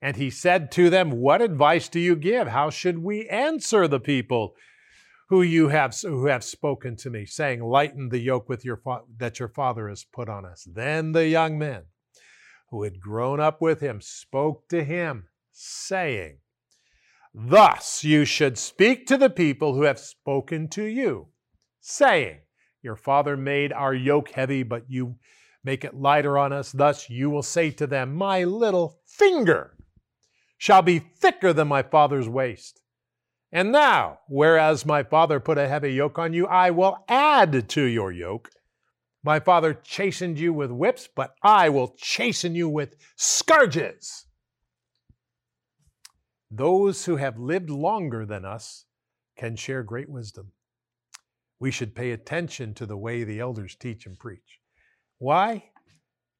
And 0.00 0.16
he 0.16 0.30
said 0.30 0.72
to 0.72 0.88
them, 0.88 1.10
What 1.10 1.42
advice 1.42 1.90
do 1.90 2.00
you 2.00 2.16
give? 2.16 2.48
How 2.48 2.70
should 2.70 3.02
we 3.02 3.28
answer 3.28 3.86
the 3.86 4.00
people 4.00 4.54
who 5.28 5.42
you 5.42 5.68
have 5.68 5.94
who 6.00 6.26
have 6.26 6.44
spoken 6.44 6.96
to 6.96 7.10
me, 7.10 7.26
saying, 7.26 7.62
Lighten 7.62 8.08
the 8.08 8.18
yoke 8.18 8.48
with 8.48 8.64
your 8.64 8.76
fa- 8.76 9.02
that 9.18 9.38
your 9.38 9.48
father 9.48 9.88
has 9.88 10.04
put 10.04 10.28
on 10.28 10.44
us? 10.44 10.66
Then 10.70 11.12
the 11.12 11.26
young 11.26 11.58
men 11.58 11.84
who 12.70 12.82
had 12.82 13.00
grown 13.00 13.40
up 13.40 13.60
with 13.60 13.80
him 13.80 14.00
spoke 14.00 14.68
to 14.68 14.84
him, 14.84 15.28
saying, 15.52 16.38
Thus 17.34 18.02
you 18.04 18.24
should 18.24 18.56
speak 18.56 19.06
to 19.06 19.16
the 19.16 19.30
people 19.30 19.74
who 19.74 19.82
have 19.82 19.98
spoken 19.98 20.68
to 20.68 20.84
you, 20.84 21.28
saying, 21.80 22.38
Your 22.82 22.96
father 22.96 23.36
made 23.36 23.72
our 23.72 23.94
yoke 23.94 24.30
heavy, 24.30 24.62
but 24.62 24.84
you 24.88 25.16
make 25.64 25.84
it 25.84 25.94
lighter 25.94 26.38
on 26.38 26.52
us. 26.52 26.70
Thus 26.70 27.10
you 27.10 27.28
will 27.30 27.42
say 27.42 27.70
to 27.72 27.86
them, 27.86 28.14
My 28.14 28.44
little 28.44 29.00
finger 29.06 29.76
shall 30.56 30.82
be 30.82 31.00
thicker 31.00 31.52
than 31.52 31.68
my 31.68 31.82
father's 31.82 32.28
waist. 32.28 32.80
And 33.56 33.72
now, 33.72 34.18
whereas 34.28 34.84
my 34.84 35.02
father 35.02 35.40
put 35.40 35.56
a 35.56 35.66
heavy 35.66 35.94
yoke 35.94 36.18
on 36.18 36.34
you, 36.34 36.46
I 36.46 36.70
will 36.70 36.98
add 37.08 37.70
to 37.70 37.82
your 37.84 38.12
yoke. 38.12 38.50
My 39.24 39.40
father 39.40 39.72
chastened 39.72 40.38
you 40.38 40.52
with 40.52 40.70
whips, 40.70 41.08
but 41.16 41.34
I 41.42 41.70
will 41.70 41.94
chasten 41.96 42.54
you 42.54 42.68
with 42.68 42.96
scourges. 43.16 44.26
Those 46.50 47.06
who 47.06 47.16
have 47.16 47.38
lived 47.38 47.70
longer 47.70 48.26
than 48.26 48.44
us 48.44 48.84
can 49.38 49.56
share 49.56 49.82
great 49.82 50.10
wisdom. 50.10 50.52
We 51.58 51.70
should 51.70 51.94
pay 51.94 52.10
attention 52.10 52.74
to 52.74 52.84
the 52.84 52.98
way 52.98 53.24
the 53.24 53.40
elders 53.40 53.74
teach 53.74 54.04
and 54.04 54.18
preach. 54.18 54.60
Why? 55.16 55.70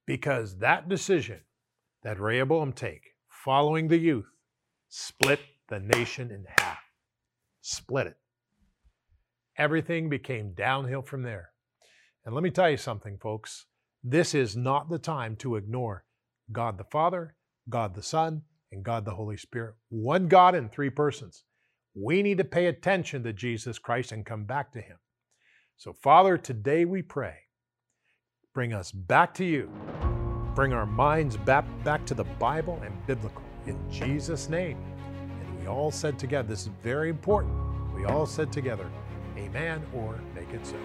Because 0.06 0.58
that 0.58 0.90
decision 0.90 1.40
that 2.02 2.20
Rehoboam 2.20 2.74
take, 2.74 3.14
following 3.30 3.88
the 3.88 3.96
youth, 3.96 4.28
split 4.90 5.40
the 5.70 5.80
nation 5.80 6.30
in 6.30 6.44
half. 6.58 6.85
Split 7.68 8.06
it. 8.06 8.16
Everything 9.58 10.08
became 10.08 10.54
downhill 10.54 11.02
from 11.02 11.22
there. 11.22 11.50
And 12.24 12.32
let 12.32 12.44
me 12.44 12.50
tell 12.50 12.70
you 12.70 12.76
something, 12.76 13.18
folks. 13.18 13.66
This 14.04 14.36
is 14.36 14.56
not 14.56 14.88
the 14.88 15.00
time 15.00 15.34
to 15.38 15.56
ignore 15.56 16.04
God 16.52 16.78
the 16.78 16.84
Father, 16.84 17.34
God 17.68 17.96
the 17.96 18.04
Son, 18.04 18.42
and 18.70 18.84
God 18.84 19.04
the 19.04 19.16
Holy 19.16 19.36
Spirit. 19.36 19.74
One 19.88 20.28
God 20.28 20.54
in 20.54 20.68
three 20.68 20.90
persons. 20.90 21.42
We 21.92 22.22
need 22.22 22.38
to 22.38 22.44
pay 22.44 22.66
attention 22.66 23.24
to 23.24 23.32
Jesus 23.32 23.80
Christ 23.80 24.12
and 24.12 24.24
come 24.24 24.44
back 24.44 24.70
to 24.74 24.80
Him. 24.80 24.98
So, 25.76 25.92
Father, 25.92 26.38
today 26.38 26.84
we 26.84 27.02
pray, 27.02 27.34
bring 28.54 28.74
us 28.74 28.92
back 28.92 29.34
to 29.34 29.44
you. 29.44 29.72
Bring 30.54 30.72
our 30.72 30.86
minds 30.86 31.36
back, 31.36 31.64
back 31.82 32.06
to 32.06 32.14
the 32.14 32.24
Bible 32.38 32.80
and 32.84 32.94
biblical. 33.08 33.42
In 33.66 33.76
Jesus' 33.90 34.48
name. 34.48 34.78
We 35.66 35.72
all 35.72 35.90
said 35.90 36.16
together, 36.16 36.46
this 36.46 36.60
is 36.60 36.70
very 36.80 37.10
important. 37.10 37.52
We 37.92 38.04
all 38.04 38.24
said 38.24 38.52
together, 38.52 38.88
Amen 39.36 39.82
or 39.92 40.20
make 40.32 40.48
it 40.52 40.64
so. 40.64 40.76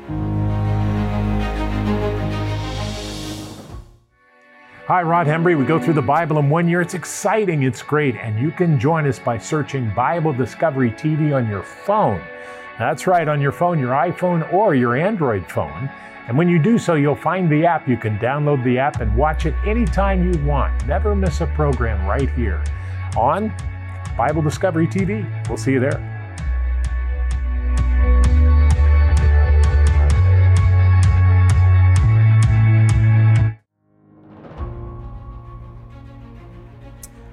Hi, 4.88 5.03
Rod 5.03 5.27
Hembree. 5.27 5.55
We 5.55 5.65
go 5.65 5.79
through 5.79 5.93
the 5.93 6.01
Bible 6.01 6.39
in 6.39 6.50
one 6.50 6.67
year. 6.67 6.81
It's 6.81 6.95
exciting, 6.95 7.61
it's 7.61 7.83
great, 7.83 8.15
and 8.15 8.41
you 8.41 8.50
can 8.50 8.79
join 8.79 9.07
us 9.07 9.19
by 9.19 9.38
searching 9.38 9.93
Bible 9.93 10.33
Discovery 10.33 10.89
TV 10.89 11.35
on 11.35 11.47
your 11.47 11.61
phone. 11.61 12.19
That's 12.79 13.05
right, 13.05 13.27
on 13.27 13.39
your 13.39 13.51
phone, 13.51 13.77
your 13.77 13.91
iPhone 13.93 14.51
or 14.51 14.73
your 14.73 14.95
Android 14.95 15.45
phone. 15.45 15.91
And 16.27 16.35
when 16.35 16.50
you 16.50 16.57
do 16.57 16.79
so, 16.79 16.95
you'll 16.95 17.13
find 17.13 17.51
the 17.51 17.67
app. 17.67 17.88
You 17.88 17.97
can 17.97 18.17
download 18.17 18.63
the 18.63 18.79
app 18.79 19.00
and 19.00 19.15
watch 19.15 19.45
it 19.45 19.53
anytime 19.63 20.33
you 20.33 20.43
want. 20.43 20.88
Never 20.88 21.15
miss 21.15 21.41
a 21.41 21.45
program 21.45 22.03
right 22.07 22.31
here 22.31 22.63
on 23.15 23.53
Bible 24.18 24.41
Discovery 24.41 24.88
TV. 24.88 25.25
We'll 25.48 25.58
see 25.58 25.72
you 25.72 25.80
there. 25.80 26.12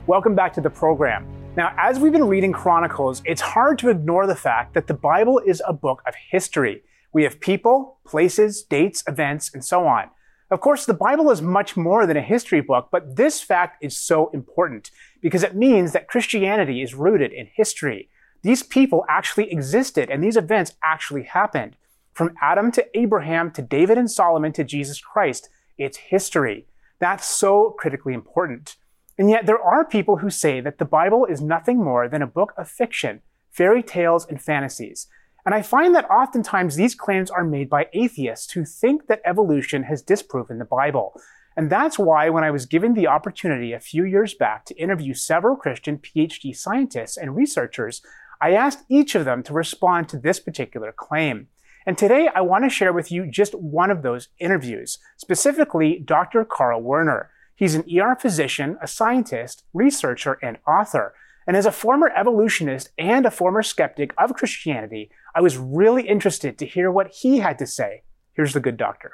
Welcome 0.06 0.34
back 0.34 0.54
to 0.54 0.62
the 0.62 0.70
program. 0.70 1.26
Now, 1.54 1.74
as 1.76 1.98
we've 1.98 2.12
been 2.12 2.28
reading 2.28 2.52
Chronicles, 2.52 3.20
it's 3.26 3.42
hard 3.42 3.78
to 3.80 3.90
ignore 3.90 4.26
the 4.26 4.34
fact 4.34 4.72
that 4.72 4.86
the 4.86 4.94
Bible 4.94 5.38
is 5.44 5.60
a 5.66 5.72
book 5.74 6.02
of 6.06 6.14
history. 6.30 6.82
We 7.12 7.24
have 7.24 7.40
people, 7.40 7.98
places, 8.06 8.62
dates, 8.62 9.02
events, 9.06 9.52
and 9.52 9.64
so 9.64 9.86
on. 9.86 10.08
Of 10.50 10.60
course, 10.60 10.86
the 10.86 10.94
Bible 10.94 11.30
is 11.30 11.42
much 11.42 11.76
more 11.76 12.06
than 12.06 12.16
a 12.16 12.22
history 12.22 12.62
book, 12.62 12.88
but 12.90 13.16
this 13.16 13.42
fact 13.42 13.84
is 13.84 13.98
so 13.98 14.30
important 14.30 14.90
because 15.20 15.42
it 15.42 15.54
means 15.54 15.92
that 15.92 16.08
Christianity 16.08 16.80
is 16.80 16.94
rooted 16.94 17.32
in 17.32 17.50
history. 17.52 18.08
These 18.42 18.62
people 18.62 19.04
actually 19.10 19.52
existed 19.52 20.08
and 20.08 20.24
these 20.24 20.38
events 20.38 20.74
actually 20.82 21.24
happened. 21.24 21.76
From 22.14 22.34
Adam 22.40 22.72
to 22.72 22.98
Abraham 22.98 23.50
to 23.52 23.62
David 23.62 23.98
and 23.98 24.10
Solomon 24.10 24.52
to 24.54 24.64
Jesus 24.64 25.00
Christ, 25.00 25.50
it's 25.76 25.98
history. 25.98 26.66
That's 26.98 27.26
so 27.26 27.74
critically 27.78 28.14
important. 28.14 28.76
And 29.18 29.28
yet 29.28 29.44
there 29.44 29.60
are 29.60 29.84
people 29.84 30.18
who 30.18 30.30
say 30.30 30.60
that 30.62 30.78
the 30.78 30.84
Bible 30.84 31.26
is 31.26 31.42
nothing 31.42 31.82
more 31.82 32.08
than 32.08 32.22
a 32.22 32.26
book 32.26 32.54
of 32.56 32.70
fiction, 32.70 33.20
fairy 33.50 33.82
tales, 33.82 34.26
and 34.26 34.40
fantasies. 34.40 35.08
And 35.48 35.54
I 35.54 35.62
find 35.62 35.94
that 35.94 36.10
oftentimes 36.10 36.76
these 36.76 36.94
claims 36.94 37.30
are 37.30 37.42
made 37.42 37.70
by 37.70 37.88
atheists 37.94 38.52
who 38.52 38.66
think 38.66 39.06
that 39.06 39.22
evolution 39.24 39.84
has 39.84 40.02
disproven 40.02 40.58
the 40.58 40.66
Bible. 40.66 41.18
And 41.56 41.70
that's 41.70 41.98
why, 41.98 42.28
when 42.28 42.44
I 42.44 42.50
was 42.50 42.66
given 42.66 42.92
the 42.92 43.06
opportunity 43.06 43.72
a 43.72 43.80
few 43.80 44.04
years 44.04 44.34
back 44.34 44.66
to 44.66 44.76
interview 44.76 45.14
several 45.14 45.56
Christian 45.56 46.00
PhD 46.00 46.54
scientists 46.54 47.16
and 47.16 47.34
researchers, 47.34 48.02
I 48.42 48.52
asked 48.52 48.84
each 48.90 49.14
of 49.14 49.24
them 49.24 49.42
to 49.44 49.54
respond 49.54 50.10
to 50.10 50.18
this 50.18 50.38
particular 50.38 50.92
claim. 50.92 51.48
And 51.86 51.96
today 51.96 52.28
I 52.34 52.42
want 52.42 52.64
to 52.64 52.68
share 52.68 52.92
with 52.92 53.10
you 53.10 53.26
just 53.26 53.54
one 53.54 53.90
of 53.90 54.02
those 54.02 54.28
interviews, 54.38 54.98
specifically 55.16 55.98
Dr. 55.98 56.44
Carl 56.44 56.82
Werner. 56.82 57.30
He's 57.56 57.74
an 57.74 57.86
ER 57.90 58.16
physician, 58.20 58.76
a 58.82 58.86
scientist, 58.86 59.64
researcher, 59.72 60.38
and 60.42 60.58
author. 60.68 61.14
And 61.48 61.56
as 61.56 61.64
a 61.64 61.72
former 61.72 62.12
evolutionist 62.14 62.90
and 62.98 63.24
a 63.24 63.30
former 63.30 63.62
skeptic 63.62 64.12
of 64.18 64.34
Christianity, 64.34 65.10
I 65.34 65.40
was 65.40 65.56
really 65.56 66.06
interested 66.06 66.58
to 66.58 66.66
hear 66.66 66.90
what 66.90 67.08
he 67.08 67.38
had 67.38 67.58
to 67.60 67.66
say. 67.66 68.02
Here's 68.34 68.52
the 68.52 68.60
good 68.60 68.76
doctor. 68.76 69.12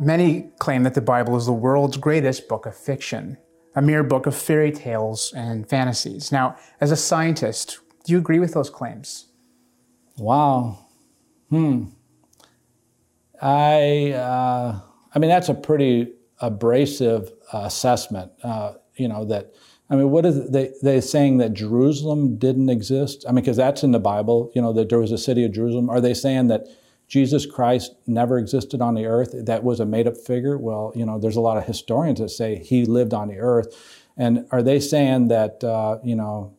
Many 0.00 0.50
claim 0.58 0.82
that 0.82 0.94
the 0.94 1.00
Bible 1.00 1.36
is 1.36 1.46
the 1.46 1.52
world's 1.52 1.98
greatest 1.98 2.48
book 2.48 2.66
of 2.66 2.76
fiction, 2.76 3.38
a 3.76 3.82
mere 3.82 4.02
book 4.02 4.26
of 4.26 4.34
fairy 4.34 4.72
tales 4.72 5.32
and 5.36 5.68
fantasies. 5.68 6.32
Now, 6.32 6.56
as 6.80 6.90
a 6.90 6.96
scientist, 6.96 7.78
do 8.04 8.12
you 8.12 8.18
agree 8.18 8.40
with 8.40 8.54
those 8.54 8.70
claims? 8.70 9.28
Wow. 10.16 10.86
Hmm. 11.50 11.84
I, 13.40 14.12
uh, 14.12 14.80
I 15.14 15.18
mean, 15.18 15.30
that's 15.30 15.48
a 15.48 15.54
pretty 15.54 16.12
abrasive 16.40 17.32
assessment. 17.52 18.32
Uh, 18.42 18.74
you 18.96 19.08
know 19.08 19.24
that. 19.26 19.52
I 19.90 19.96
mean, 19.96 20.10
what 20.10 20.26
is 20.26 20.50
they 20.50 20.72
they 20.82 21.00
saying 21.00 21.38
that 21.38 21.54
Jerusalem 21.54 22.36
didn't 22.36 22.68
exist? 22.68 23.24
I 23.26 23.32
mean, 23.32 23.42
because 23.42 23.56
that's 23.56 23.82
in 23.82 23.92
the 23.92 23.98
Bible. 23.98 24.52
You 24.54 24.62
know 24.62 24.72
that 24.74 24.88
there 24.88 24.98
was 24.98 25.12
a 25.12 25.18
city 25.18 25.44
of 25.44 25.52
Jerusalem. 25.52 25.88
Are 25.88 26.00
they 26.00 26.14
saying 26.14 26.48
that 26.48 26.66
Jesus 27.06 27.46
Christ 27.46 27.94
never 28.06 28.38
existed 28.38 28.82
on 28.82 28.94
the 28.94 29.06
earth? 29.06 29.34
That 29.34 29.64
was 29.64 29.80
a 29.80 29.86
made 29.86 30.06
up 30.06 30.16
figure? 30.16 30.58
Well, 30.58 30.92
you 30.94 31.06
know, 31.06 31.18
there's 31.18 31.36
a 31.36 31.40
lot 31.40 31.56
of 31.56 31.64
historians 31.64 32.20
that 32.20 32.28
say 32.28 32.56
he 32.56 32.84
lived 32.84 33.14
on 33.14 33.28
the 33.28 33.38
earth. 33.38 33.74
And 34.16 34.46
are 34.50 34.62
they 34.62 34.78
saying 34.80 35.28
that 35.28 35.64
uh, 35.64 35.98
you 36.04 36.16
know 36.16 36.54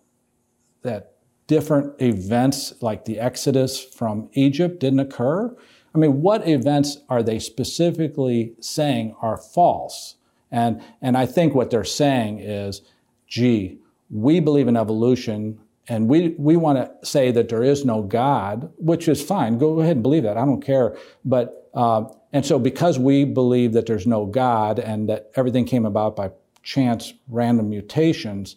that 0.81 1.13
different 1.47 2.01
events 2.01 2.73
like 2.81 3.05
the 3.05 3.19
Exodus 3.19 3.79
from 3.83 4.29
Egypt 4.33 4.79
didn't 4.79 5.01
occur? 5.01 5.55
I 5.93 5.97
mean, 5.97 6.21
what 6.21 6.47
events 6.47 6.97
are 7.09 7.23
they 7.23 7.39
specifically 7.39 8.53
saying 8.59 9.15
are 9.21 9.37
false? 9.37 10.15
And, 10.51 10.81
and 11.01 11.17
I 11.17 11.25
think 11.25 11.53
what 11.53 11.69
they're 11.69 11.83
saying 11.83 12.39
is, 12.39 12.81
gee, 13.27 13.79
we 14.09 14.39
believe 14.39 14.67
in 14.67 14.77
evolution 14.77 15.59
and 15.87 16.07
we, 16.07 16.35
we 16.37 16.55
want 16.55 16.77
to 16.77 17.05
say 17.05 17.31
that 17.31 17.49
there 17.49 17.63
is 17.63 17.83
no 17.83 18.03
God, 18.03 18.71
which 18.77 19.07
is 19.07 19.21
fine. 19.23 19.57
Go 19.57 19.79
ahead 19.79 19.97
and 19.97 20.03
believe 20.03 20.21
that. 20.23 20.37
I 20.37 20.45
don't 20.45 20.61
care. 20.61 20.95
But 21.25 21.69
uh, 21.73 22.05
and 22.31 22.45
so, 22.45 22.59
because 22.59 22.99
we 22.99 23.25
believe 23.25 23.73
that 23.73 23.87
there's 23.87 24.05
no 24.05 24.25
God 24.25 24.79
and 24.79 25.09
that 25.09 25.31
everything 25.35 25.65
came 25.65 25.85
about 25.85 26.15
by 26.15 26.31
chance, 26.61 27.13
random 27.27 27.69
mutations, 27.69 28.55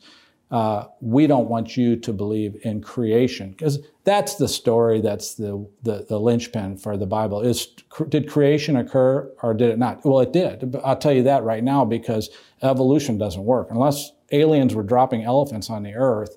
uh, 0.52 0.84
we 1.00 1.26
don't 1.26 1.48
want 1.48 1.78
you 1.78 1.96
to 1.96 2.12
believe 2.12 2.54
in 2.62 2.82
creation 2.82 3.52
because 3.52 3.78
that's 4.04 4.34
the 4.34 4.46
story 4.46 5.00
that's 5.00 5.34
the, 5.34 5.66
the, 5.82 6.04
the 6.10 6.20
linchpin 6.20 6.76
for 6.76 6.98
the 6.98 7.06
bible. 7.06 7.40
Is 7.40 7.68
did 8.10 8.28
creation 8.28 8.76
occur 8.76 9.32
or 9.42 9.54
did 9.54 9.70
it 9.70 9.78
not? 9.78 10.04
Well 10.04 10.20
it 10.20 10.32
did 10.32 10.76
i'll 10.84 10.96
tell 10.96 11.12
you 11.12 11.22
that 11.22 11.42
right 11.42 11.64
now 11.64 11.86
because 11.86 12.28
evolution 12.60 13.16
doesn't 13.16 13.44
work. 13.44 13.68
Unless 13.70 14.12
aliens 14.30 14.74
were 14.74 14.82
dropping 14.82 15.24
elephants 15.24 15.70
on 15.70 15.82
the 15.82 15.94
earth 15.94 16.36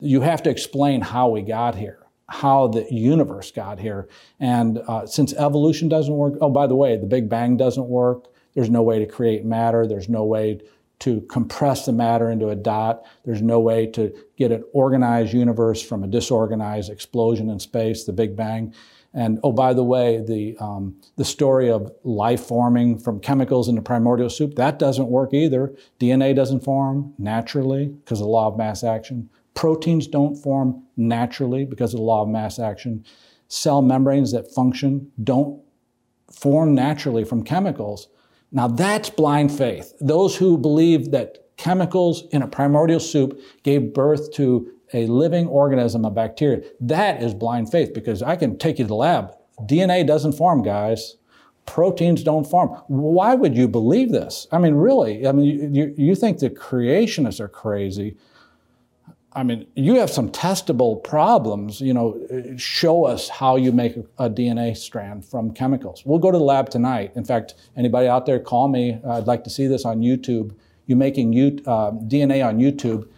you 0.00 0.20
have 0.20 0.42
to 0.42 0.50
explain 0.50 1.00
how 1.00 1.28
we 1.28 1.40
got 1.40 1.76
here 1.76 2.00
how 2.28 2.66
the 2.66 2.86
universe 2.90 3.50
got 3.50 3.78
here. 3.78 4.08
And 4.40 4.78
uh, 4.88 5.06
since 5.06 5.34
evolution 5.34 5.88
doesn't 5.88 6.14
work 6.14 6.34
oh 6.40 6.50
by 6.50 6.66
the 6.66 6.74
way 6.74 6.96
the 6.96 7.06
big 7.06 7.28
bang 7.28 7.56
doesn't 7.56 7.86
work. 7.86 8.24
There's 8.54 8.70
no 8.70 8.82
way 8.82 8.98
to 8.98 9.06
create 9.06 9.44
matter. 9.44 9.86
There's 9.86 10.08
no 10.08 10.24
way 10.24 10.60
to 11.02 11.20
compress 11.22 11.84
the 11.84 11.92
matter 11.92 12.30
into 12.30 12.48
a 12.48 12.54
dot. 12.54 13.04
There's 13.24 13.42
no 13.42 13.58
way 13.58 13.86
to 13.88 14.14
get 14.36 14.52
an 14.52 14.62
organized 14.72 15.34
universe 15.34 15.82
from 15.82 16.04
a 16.04 16.06
disorganized 16.06 16.90
explosion 16.90 17.50
in 17.50 17.58
space, 17.58 18.04
the 18.04 18.12
Big 18.12 18.36
Bang. 18.36 18.72
And 19.12 19.40
oh, 19.42 19.50
by 19.50 19.74
the 19.74 19.82
way, 19.82 20.22
the, 20.24 20.56
um, 20.60 20.94
the 21.16 21.24
story 21.24 21.68
of 21.68 21.90
life 22.04 22.44
forming 22.44 23.00
from 23.00 23.18
chemicals 23.18 23.68
in 23.68 23.74
the 23.74 23.82
primordial 23.82 24.30
soup, 24.30 24.54
that 24.54 24.78
doesn't 24.78 25.08
work 25.08 25.34
either. 25.34 25.74
DNA 25.98 26.36
doesn't 26.36 26.62
form 26.62 27.12
naturally 27.18 27.88
because 27.88 28.20
of 28.20 28.26
the 28.26 28.30
law 28.30 28.46
of 28.46 28.56
mass 28.56 28.84
action. 28.84 29.28
Proteins 29.54 30.06
don't 30.06 30.36
form 30.36 30.84
naturally 30.96 31.64
because 31.64 31.92
of 31.94 31.98
the 31.98 32.06
law 32.06 32.22
of 32.22 32.28
mass 32.28 32.60
action. 32.60 33.04
Cell 33.48 33.82
membranes 33.82 34.30
that 34.30 34.54
function 34.54 35.10
don't 35.24 35.60
form 36.32 36.76
naturally 36.76 37.24
from 37.24 37.42
chemicals. 37.42 38.06
Now 38.52 38.68
that's 38.68 39.10
blind 39.10 39.50
faith. 39.50 39.94
Those 40.00 40.36
who 40.36 40.58
believe 40.58 41.10
that 41.10 41.38
chemicals 41.56 42.24
in 42.30 42.42
a 42.42 42.46
primordial 42.46 43.00
soup 43.00 43.40
gave 43.62 43.94
birth 43.94 44.32
to 44.34 44.70
a 44.92 45.06
living 45.06 45.46
organism, 45.46 46.04
a 46.04 46.10
bacteria, 46.10 46.62
that 46.80 47.22
is 47.22 47.32
blind 47.32 47.70
faith 47.70 47.94
because 47.94 48.22
I 48.22 48.36
can 48.36 48.58
take 48.58 48.78
you 48.78 48.84
to 48.84 48.88
the 48.88 48.94
lab. 48.94 49.34
DNA 49.62 50.06
doesn't 50.06 50.32
form, 50.32 50.62
guys. 50.62 51.16
Proteins 51.64 52.22
don't 52.22 52.44
form. 52.44 52.70
Why 52.88 53.34
would 53.34 53.56
you 53.56 53.68
believe 53.68 54.10
this? 54.10 54.46
I 54.52 54.58
mean, 54.58 54.74
really? 54.74 55.26
I 55.26 55.32
mean, 55.32 55.74
you, 55.74 55.94
you 55.96 56.14
think 56.14 56.38
the 56.38 56.50
creationists 56.50 57.40
are 57.40 57.48
crazy. 57.48 58.16
I 59.34 59.42
mean, 59.42 59.66
you 59.74 59.96
have 59.96 60.10
some 60.10 60.30
testable 60.30 61.02
problems. 61.02 61.80
You 61.80 61.94
know, 61.94 62.54
show 62.56 63.04
us 63.04 63.28
how 63.28 63.56
you 63.56 63.72
make 63.72 63.96
a 64.18 64.28
DNA 64.28 64.76
strand 64.76 65.24
from 65.24 65.52
chemicals. 65.52 66.02
We'll 66.04 66.18
go 66.18 66.30
to 66.30 66.38
the 66.38 66.44
lab 66.44 66.68
tonight. 66.68 67.12
In 67.14 67.24
fact, 67.24 67.54
anybody 67.76 68.08
out 68.08 68.26
there, 68.26 68.38
call 68.38 68.68
me. 68.68 69.00
I'd 69.08 69.26
like 69.26 69.44
to 69.44 69.50
see 69.50 69.66
this 69.66 69.84
on 69.84 70.00
YouTube. 70.00 70.54
You 70.86 70.96
making 70.96 71.32
uh, 71.66 71.92
DNA 71.92 72.46
on 72.46 72.58
YouTube. 72.58 73.08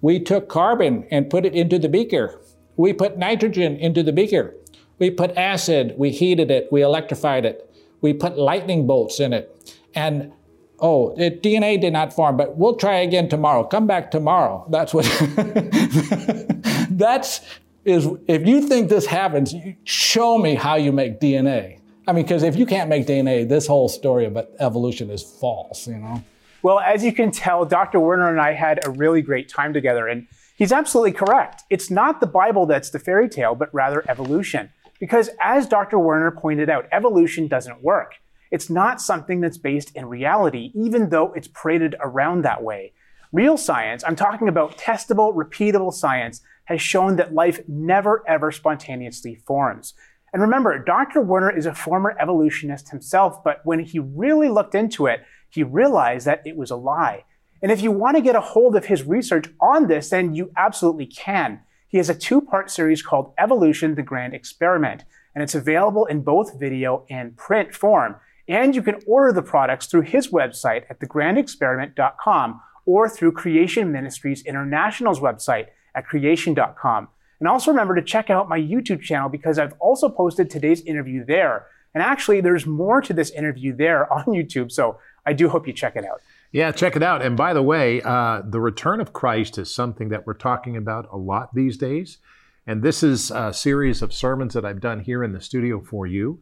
We 0.00 0.18
took 0.18 0.48
carbon 0.48 1.06
and 1.10 1.30
put 1.30 1.44
it 1.44 1.54
into 1.54 1.78
the 1.78 1.88
beaker. 1.88 2.40
We 2.76 2.92
put 2.92 3.18
nitrogen 3.18 3.76
into 3.76 4.02
the 4.02 4.12
beaker. 4.12 4.54
We 4.98 5.10
put 5.10 5.36
acid. 5.36 5.94
We 5.96 6.10
heated 6.10 6.50
it. 6.50 6.72
We 6.72 6.82
electrified 6.82 7.44
it. 7.44 7.70
We 8.00 8.14
put 8.14 8.38
lightning 8.38 8.86
bolts 8.86 9.20
in 9.20 9.32
it. 9.32 9.76
And 9.94 10.32
oh, 10.80 11.14
it, 11.16 11.42
DNA 11.42 11.80
did 11.80 11.92
not 11.92 12.12
form, 12.12 12.36
but 12.36 12.56
we'll 12.56 12.76
try 12.76 12.98
again 12.98 13.28
tomorrow. 13.28 13.64
Come 13.64 13.86
back 13.86 14.10
tomorrow. 14.10 14.66
That's 14.70 14.92
what, 14.92 15.04
that's, 16.90 17.40
is, 17.84 18.08
if 18.26 18.46
you 18.46 18.66
think 18.66 18.88
this 18.88 19.06
happens, 19.06 19.54
show 19.84 20.38
me 20.38 20.54
how 20.54 20.76
you 20.76 20.92
make 20.92 21.20
DNA. 21.20 21.80
I 22.06 22.12
mean, 22.12 22.24
because 22.24 22.42
if 22.42 22.56
you 22.56 22.66
can't 22.66 22.88
make 22.88 23.06
DNA, 23.06 23.48
this 23.48 23.66
whole 23.66 23.88
story 23.88 24.24
about 24.24 24.48
evolution 24.58 25.10
is 25.10 25.22
false, 25.22 25.86
you 25.86 25.98
know? 25.98 26.24
Well, 26.62 26.80
as 26.80 27.04
you 27.04 27.12
can 27.12 27.30
tell, 27.30 27.64
Dr. 27.64 28.00
Werner 28.00 28.28
and 28.28 28.40
I 28.40 28.52
had 28.52 28.84
a 28.84 28.90
really 28.90 29.22
great 29.22 29.48
time 29.48 29.72
together, 29.72 30.06
and 30.06 30.26
he's 30.56 30.72
absolutely 30.72 31.12
correct. 31.12 31.62
It's 31.70 31.90
not 31.90 32.20
the 32.20 32.26
Bible 32.26 32.66
that's 32.66 32.90
the 32.90 32.98
fairy 32.98 33.28
tale, 33.28 33.54
but 33.54 33.72
rather 33.72 34.04
evolution. 34.08 34.70
Because 34.98 35.30
as 35.40 35.66
Dr. 35.66 35.98
Werner 35.98 36.30
pointed 36.30 36.68
out, 36.68 36.86
evolution 36.92 37.48
doesn't 37.48 37.82
work. 37.82 38.16
It's 38.50 38.68
not 38.70 39.00
something 39.00 39.40
that's 39.40 39.58
based 39.58 39.94
in 39.94 40.06
reality, 40.06 40.72
even 40.74 41.10
though 41.10 41.32
it's 41.32 41.48
paraded 41.48 41.94
around 42.00 42.42
that 42.42 42.62
way. 42.62 42.92
Real 43.32 43.56
science, 43.56 44.02
I'm 44.04 44.16
talking 44.16 44.48
about 44.48 44.76
testable, 44.76 45.34
repeatable 45.34 45.92
science, 45.92 46.42
has 46.64 46.82
shown 46.82 47.16
that 47.16 47.32
life 47.32 47.60
never 47.68 48.24
ever 48.26 48.50
spontaneously 48.50 49.36
forms. 49.36 49.94
And 50.32 50.42
remember, 50.42 50.78
Dr. 50.78 51.20
Werner 51.20 51.56
is 51.56 51.66
a 51.66 51.74
former 51.74 52.16
evolutionist 52.20 52.90
himself, 52.90 53.42
but 53.42 53.60
when 53.64 53.80
he 53.80 53.98
really 53.98 54.48
looked 54.48 54.74
into 54.74 55.06
it, 55.06 55.20
he 55.48 55.62
realized 55.62 56.26
that 56.26 56.46
it 56.46 56.56
was 56.56 56.70
a 56.70 56.76
lie. 56.76 57.24
And 57.62 57.70
if 57.70 57.82
you 57.82 57.90
want 57.90 58.16
to 58.16 58.22
get 58.22 58.36
a 58.36 58.40
hold 58.40 58.74
of 58.74 58.86
his 58.86 59.02
research 59.02 59.46
on 59.60 59.88
this, 59.88 60.10
then 60.10 60.34
you 60.34 60.50
absolutely 60.56 61.06
can. 61.06 61.60
He 61.88 61.98
has 61.98 62.08
a 62.08 62.14
two 62.14 62.40
part 62.40 62.70
series 62.70 63.02
called 63.02 63.32
Evolution 63.38 63.96
the 63.96 64.02
Grand 64.02 64.32
Experiment, 64.32 65.04
and 65.34 65.42
it's 65.42 65.54
available 65.54 66.06
in 66.06 66.22
both 66.22 66.58
video 66.58 67.04
and 67.10 67.36
print 67.36 67.74
form. 67.74 68.16
And 68.50 68.74
you 68.74 68.82
can 68.82 68.96
order 69.06 69.32
the 69.32 69.42
products 69.42 69.86
through 69.86 70.02
his 70.02 70.32
website 70.32 70.82
at 70.90 70.98
thegrandexperiment.com 70.98 72.60
or 72.84 73.08
through 73.08 73.30
Creation 73.30 73.92
Ministries 73.92 74.42
International's 74.44 75.20
website 75.20 75.68
at 75.94 76.04
creation.com. 76.06 77.08
And 77.38 77.48
also 77.48 77.70
remember 77.70 77.94
to 77.94 78.02
check 78.02 78.28
out 78.28 78.48
my 78.48 78.58
YouTube 78.58 79.02
channel 79.02 79.28
because 79.28 79.56
I've 79.60 79.74
also 79.78 80.08
posted 80.08 80.50
today's 80.50 80.82
interview 80.82 81.24
there. 81.24 81.66
And 81.94 82.02
actually, 82.02 82.40
there's 82.40 82.66
more 82.66 83.00
to 83.00 83.14
this 83.14 83.30
interview 83.30 83.74
there 83.74 84.12
on 84.12 84.24
YouTube, 84.24 84.72
so 84.72 84.98
I 85.24 85.32
do 85.32 85.48
hope 85.48 85.68
you 85.68 85.72
check 85.72 85.94
it 85.94 86.04
out. 86.04 86.20
Yeah, 86.50 86.72
check 86.72 86.96
it 86.96 87.04
out. 87.04 87.22
And 87.22 87.36
by 87.36 87.54
the 87.54 87.62
way, 87.62 88.02
uh, 88.02 88.42
the 88.44 88.60
return 88.60 89.00
of 89.00 89.12
Christ 89.12 89.58
is 89.58 89.72
something 89.72 90.08
that 90.08 90.26
we're 90.26 90.34
talking 90.34 90.76
about 90.76 91.08
a 91.12 91.16
lot 91.16 91.54
these 91.54 91.76
days. 91.76 92.18
And 92.66 92.82
this 92.82 93.04
is 93.04 93.30
a 93.30 93.52
series 93.52 94.02
of 94.02 94.12
sermons 94.12 94.54
that 94.54 94.64
I've 94.64 94.80
done 94.80 95.00
here 95.00 95.22
in 95.22 95.32
the 95.32 95.40
studio 95.40 95.80
for 95.80 96.06
you. 96.08 96.40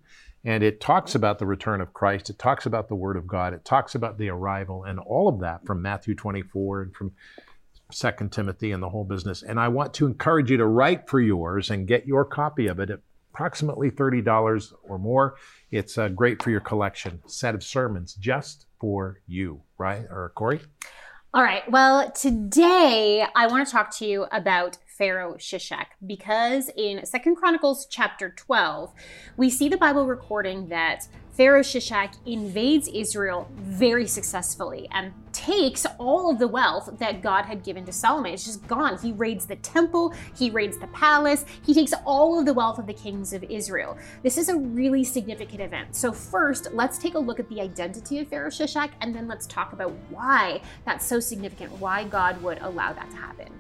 And 0.49 0.63
it 0.63 0.81
talks 0.81 1.15
about 1.15 1.39
the 1.39 1.45
return 1.45 1.83
of 1.83 1.93
Christ. 1.93 2.31
It 2.31 2.39
talks 2.39 2.65
about 2.65 2.89
the 2.89 2.95
Word 2.95 3.19
of 3.19 3.27
God. 3.27 3.53
It 3.53 3.67
talks 3.67 3.95
about 3.95 4.17
the 4.17 4.31
arrival 4.31 4.83
and 4.83 4.99
all 4.99 5.29
of 5.29 5.41
that 5.41 5.67
from 5.67 5.83
Matthew 5.83 6.15
24 6.15 6.81
and 6.81 6.97
from 6.97 7.13
Second 7.93 8.33
Timothy 8.33 8.73
and 8.73 8.83
the 8.83 8.89
whole 8.89 9.05
business. 9.05 9.43
And 9.43 9.61
I 9.61 9.69
want 9.69 9.93
to 9.95 10.07
encourage 10.07 10.51
you 10.51 10.57
to 10.57 10.65
write 10.65 11.07
for 11.07 11.21
yours 11.21 11.69
and 11.69 11.87
get 11.87 12.07
your 12.07 12.25
copy 12.25 12.67
of 12.67 12.81
it 12.81 12.89
at 12.89 13.01
approximately 13.35 13.91
$30 13.91 14.73
or 14.85 14.99
more. 14.99 15.37
It's 15.71 15.99
uh, 15.99 16.09
great 16.09 16.43
for 16.43 16.49
your 16.49 16.61
collection. 16.61 17.21
Set 17.27 17.55
of 17.55 17.63
sermons 17.63 18.15
just 18.15 18.65
for 18.81 19.21
you, 19.27 19.61
right? 19.77 20.07
Or 20.09 20.33
Corey? 20.35 20.61
All 21.35 21.43
right. 21.43 21.71
Well, 21.71 22.11
today 22.13 23.23
I 23.37 23.49
want 23.49 23.67
to 23.67 23.71
talk 23.71 23.95
to 23.99 24.07
you 24.07 24.25
about 24.33 24.79
Pharaoh 24.99 25.35
Shishak 25.35 25.87
because 26.05 26.71
in 26.77 27.07
Second 27.07 27.37
Chronicles 27.37 27.87
chapter 27.87 28.31
12, 28.31 28.93
we 29.37 29.49
see 29.49 29.69
the 29.69 29.77
Bible 29.77 30.07
recording 30.07 30.69
that 30.69 31.07
Pharaoh 31.31 31.61
Shishak 31.61 32.17
invades 32.27 32.89
Israel 32.89 33.49
very 33.55 34.09
successfully 34.09 34.89
and 34.91 35.13
takes 35.33 35.87
all 36.01 36.33
of 36.33 36.41
the 36.41 36.49
wealth 36.49 36.91
that 36.99 37.23
God 37.23 37.45
had 37.45 37.63
given 37.63 37.85
to 37.85 37.93
Solomon. 37.93 38.33
It's 38.33 38.45
just 38.45 38.67
gone. 38.67 38.99
He 38.99 39.13
raids 39.13 39.47
the 39.47 39.55
temple, 39.55 40.13
he 40.37 40.51
raids 40.51 40.79
the 40.79 40.89
palace, 40.89 41.45
he 41.65 41.73
takes 41.73 41.93
all 42.05 42.41
of 42.41 42.45
the 42.45 42.53
wealth 42.53 42.81
of 42.81 42.89
the 42.89 42.93
kings 42.93 43.33
of 43.33 43.45
Israel. 43.45 43.97
This 44.25 44.37
is 44.37 44.49
a 44.49 44.57
really 44.57 45.05
significant 45.05 45.61
event. 45.61 45.95
So, 45.95 46.11
first, 46.11 46.73
let's 46.73 46.99
take 46.99 47.15
a 47.15 47.21
look 47.21 47.39
at 47.39 47.49
the 47.49 47.61
identity 47.61 48.19
of 48.19 48.27
Pharaoh 48.27 48.51
Shishak 48.51 48.91
and 49.01 49.15
then 49.15 49.29
let's 49.29 49.47
talk 49.47 49.73
about 49.73 49.93
why 50.11 50.61
that's 50.85 51.07
so 51.07 51.21
significant, 51.21 51.71
why 51.79 52.03
God 52.03 52.43
would 52.43 52.59
allow 52.63 52.93
that 52.93 53.09
to 53.11 53.17
happen. 53.17 53.53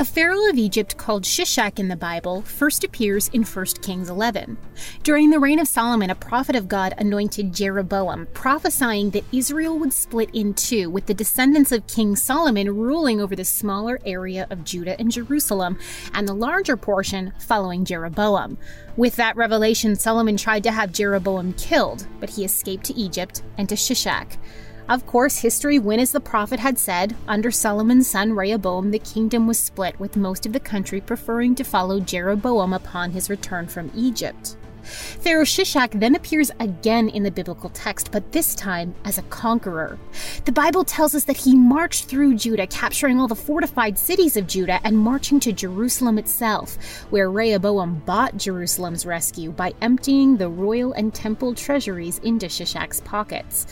A 0.00 0.04
pharaoh 0.04 0.48
of 0.48 0.56
Egypt 0.56 0.96
called 0.96 1.24
Shishak 1.24 1.80
in 1.80 1.88
the 1.88 1.96
Bible 1.96 2.42
first 2.42 2.84
appears 2.84 3.26
in 3.32 3.42
1 3.42 3.66
Kings 3.82 4.08
11. 4.08 4.56
During 5.02 5.30
the 5.30 5.40
reign 5.40 5.58
of 5.58 5.66
Solomon, 5.66 6.08
a 6.08 6.14
prophet 6.14 6.54
of 6.54 6.68
God 6.68 6.94
anointed 6.98 7.52
Jeroboam, 7.52 8.28
prophesying 8.32 9.10
that 9.10 9.24
Israel 9.32 9.76
would 9.76 9.92
split 9.92 10.30
in 10.32 10.54
two, 10.54 10.88
with 10.88 11.06
the 11.06 11.14
descendants 11.14 11.72
of 11.72 11.88
King 11.88 12.14
Solomon 12.14 12.76
ruling 12.76 13.20
over 13.20 13.34
the 13.34 13.44
smaller 13.44 13.98
area 14.06 14.46
of 14.50 14.62
Judah 14.62 14.96
and 15.00 15.10
Jerusalem, 15.10 15.76
and 16.14 16.28
the 16.28 16.32
larger 16.32 16.76
portion 16.76 17.32
following 17.40 17.84
Jeroboam. 17.84 18.56
With 18.96 19.16
that 19.16 19.34
revelation, 19.34 19.96
Solomon 19.96 20.36
tried 20.36 20.62
to 20.62 20.70
have 20.70 20.92
Jeroboam 20.92 21.54
killed, 21.54 22.06
but 22.20 22.30
he 22.30 22.44
escaped 22.44 22.84
to 22.84 22.94
Egypt 22.94 23.42
and 23.56 23.68
to 23.68 23.74
Shishak. 23.74 24.38
Of 24.88 25.04
course, 25.06 25.36
history 25.36 25.78
went 25.78 26.00
as 26.00 26.12
the 26.12 26.20
prophet 26.20 26.58
had 26.58 26.78
said. 26.78 27.14
Under 27.28 27.50
Solomon's 27.50 28.08
son 28.08 28.32
Rehoboam, 28.32 28.90
the 28.90 28.98
kingdom 28.98 29.46
was 29.46 29.58
split, 29.58 30.00
with 30.00 30.16
most 30.16 30.46
of 30.46 30.54
the 30.54 30.60
country 30.60 31.00
preferring 31.00 31.54
to 31.56 31.64
follow 31.64 32.00
Jeroboam 32.00 32.72
upon 32.72 33.10
his 33.10 33.28
return 33.28 33.66
from 33.66 33.90
Egypt. 33.94 34.56
Pharaoh 34.82 35.44
Shishak 35.44 36.00
then 36.00 36.14
appears 36.14 36.50
again 36.60 37.10
in 37.10 37.22
the 37.22 37.30
biblical 37.30 37.68
text, 37.70 38.10
but 38.10 38.32
this 38.32 38.54
time 38.54 38.94
as 39.04 39.18
a 39.18 39.22
conqueror. 39.22 39.98
The 40.46 40.52
Bible 40.52 40.84
tells 40.84 41.14
us 41.14 41.24
that 41.24 41.36
he 41.36 41.54
marched 41.54 42.06
through 42.06 42.36
Judah, 42.36 42.66
capturing 42.66 43.20
all 43.20 43.28
the 43.28 43.34
fortified 43.34 43.98
cities 43.98 44.38
of 44.38 44.46
Judah 44.46 44.80
and 44.84 44.96
marching 44.96 45.38
to 45.40 45.52
Jerusalem 45.52 46.18
itself, 46.18 46.78
where 47.10 47.30
Rehoboam 47.30 48.02
bought 48.06 48.38
Jerusalem's 48.38 49.04
rescue 49.04 49.50
by 49.50 49.74
emptying 49.82 50.38
the 50.38 50.48
royal 50.48 50.94
and 50.94 51.12
temple 51.12 51.54
treasuries 51.54 52.18
into 52.20 52.46
Shishak's 52.46 53.02
pockets. 53.02 53.66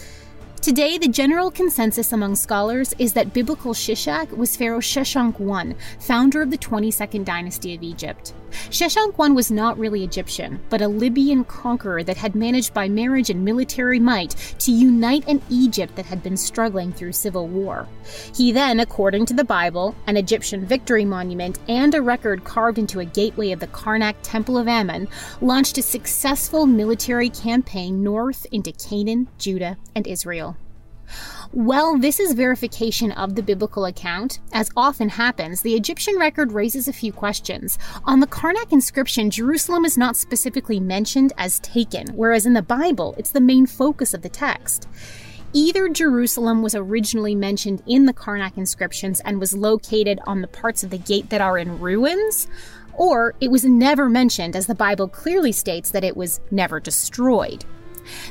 Today, 0.60 0.98
the 0.98 1.06
general 1.06 1.50
consensus 1.50 2.12
among 2.12 2.34
scholars 2.34 2.92
is 2.98 3.12
that 3.12 3.32
biblical 3.32 3.72
Shishak 3.72 4.36
was 4.36 4.56
Pharaoh 4.56 4.80
Sheshank 4.80 5.40
I, 5.40 5.74
founder 6.00 6.42
of 6.42 6.50
the 6.50 6.58
22nd 6.58 7.24
dynasty 7.24 7.74
of 7.74 7.82
Egypt. 7.82 8.32
Sheshank 8.70 9.14
I 9.18 9.28
was 9.28 9.50
not 9.50 9.78
really 9.78 10.04
Egyptian, 10.04 10.60
but 10.68 10.82
a 10.82 10.88
Libyan 10.88 11.44
conqueror 11.44 12.02
that 12.04 12.16
had 12.16 12.34
managed 12.34 12.74
by 12.74 12.88
marriage 12.88 13.30
and 13.30 13.44
military 13.44 13.98
might 13.98 14.30
to 14.58 14.72
unite 14.72 15.26
an 15.28 15.42
Egypt 15.50 15.96
that 15.96 16.06
had 16.06 16.22
been 16.22 16.36
struggling 16.36 16.92
through 16.92 17.12
civil 17.12 17.48
war. 17.48 17.88
He 18.34 18.52
then, 18.52 18.80
according 18.80 19.26
to 19.26 19.34
the 19.34 19.44
Bible, 19.44 19.94
an 20.06 20.16
Egyptian 20.16 20.66
victory 20.66 21.04
monument, 21.04 21.58
and 21.68 21.94
a 21.94 22.02
record 22.02 22.44
carved 22.44 22.78
into 22.78 23.00
a 23.00 23.04
gateway 23.04 23.52
of 23.52 23.60
the 23.60 23.66
Karnak 23.68 24.16
Temple 24.22 24.58
of 24.58 24.68
Ammon, 24.68 25.08
launched 25.40 25.78
a 25.78 25.82
successful 25.82 26.66
military 26.66 27.30
campaign 27.30 28.02
north 28.02 28.46
into 28.52 28.72
Canaan, 28.72 29.28
Judah, 29.38 29.76
and 29.94 30.06
Israel. 30.06 30.56
Well, 31.52 31.98
this 31.98 32.20
is 32.20 32.32
verification 32.32 33.12
of 33.12 33.34
the 33.34 33.42
biblical 33.42 33.84
account. 33.84 34.40
As 34.52 34.70
often 34.76 35.08
happens, 35.08 35.62
the 35.62 35.74
Egyptian 35.74 36.18
record 36.18 36.52
raises 36.52 36.88
a 36.88 36.92
few 36.92 37.12
questions. 37.12 37.78
On 38.04 38.20
the 38.20 38.26
Karnak 38.26 38.72
inscription, 38.72 39.30
Jerusalem 39.30 39.84
is 39.84 39.96
not 39.96 40.16
specifically 40.16 40.80
mentioned 40.80 41.32
as 41.38 41.60
taken, 41.60 42.08
whereas 42.08 42.46
in 42.46 42.52
the 42.52 42.62
Bible, 42.62 43.14
it's 43.16 43.30
the 43.30 43.40
main 43.40 43.66
focus 43.66 44.14
of 44.14 44.22
the 44.22 44.28
text. 44.28 44.88
Either 45.52 45.88
Jerusalem 45.88 46.60
was 46.62 46.74
originally 46.74 47.34
mentioned 47.34 47.82
in 47.86 48.04
the 48.04 48.12
Karnak 48.12 48.58
inscriptions 48.58 49.20
and 49.20 49.40
was 49.40 49.54
located 49.54 50.18
on 50.26 50.42
the 50.42 50.48
parts 50.48 50.84
of 50.84 50.90
the 50.90 50.98
gate 50.98 51.30
that 51.30 51.40
are 51.40 51.56
in 51.56 51.80
ruins, 51.80 52.48
or 52.92 53.34
it 53.40 53.50
was 53.50 53.64
never 53.64 54.08
mentioned, 54.08 54.56
as 54.56 54.66
the 54.66 54.74
Bible 54.74 55.08
clearly 55.08 55.52
states 55.52 55.90
that 55.90 56.04
it 56.04 56.16
was 56.16 56.40
never 56.50 56.80
destroyed. 56.80 57.64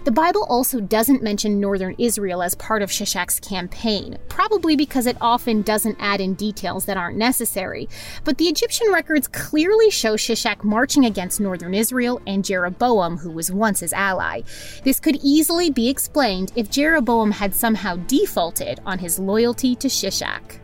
The 0.04 0.12
Bible 0.12 0.46
also 0.50 0.80
doesn't 0.80 1.24
mention 1.24 1.60
northern 1.60 1.96
Israel 1.98 2.42
as 2.42 2.56
part 2.56 2.82
of 2.82 2.90
Shishak's 2.90 3.40
campaign, 3.40 4.18
probably 4.30 4.76
because 4.76 5.06
it 5.06 5.18
often 5.22 5.62
doesn't 5.62 5.98
add 6.00 6.22
in 6.22 6.34
details 6.34 6.86
that 6.86 6.98
aren't 6.98 7.18
necessary. 7.18 7.90
But 8.24 8.38
the 8.38 8.48
Egyptian 8.48 8.92
records 8.92 9.28
clearly 9.28 9.90
show 9.90 10.16
Shishak 10.16 10.64
marching 10.64 11.06
against 11.06 11.40
northern 11.40 11.74
Israel 11.74 12.22
and 12.28 12.46
Jeroboam, 12.46 13.18
who 13.18 13.32
was 13.32 13.52
once 13.52 13.80
his 13.80 13.94
ally. 13.94 14.42
This 14.84 15.00
could 15.00 15.18
easily 15.22 15.70
be 15.70 15.90
explained 15.90 16.52
if 16.56 16.70
Jeroboam 16.70 17.32
had 17.32 17.56
somehow 17.56 17.96
defaulted 17.96 18.80
on 18.86 19.00
his 19.00 19.20
loyalty 19.20 19.76
to 19.76 19.88
Shishak. 19.88 20.60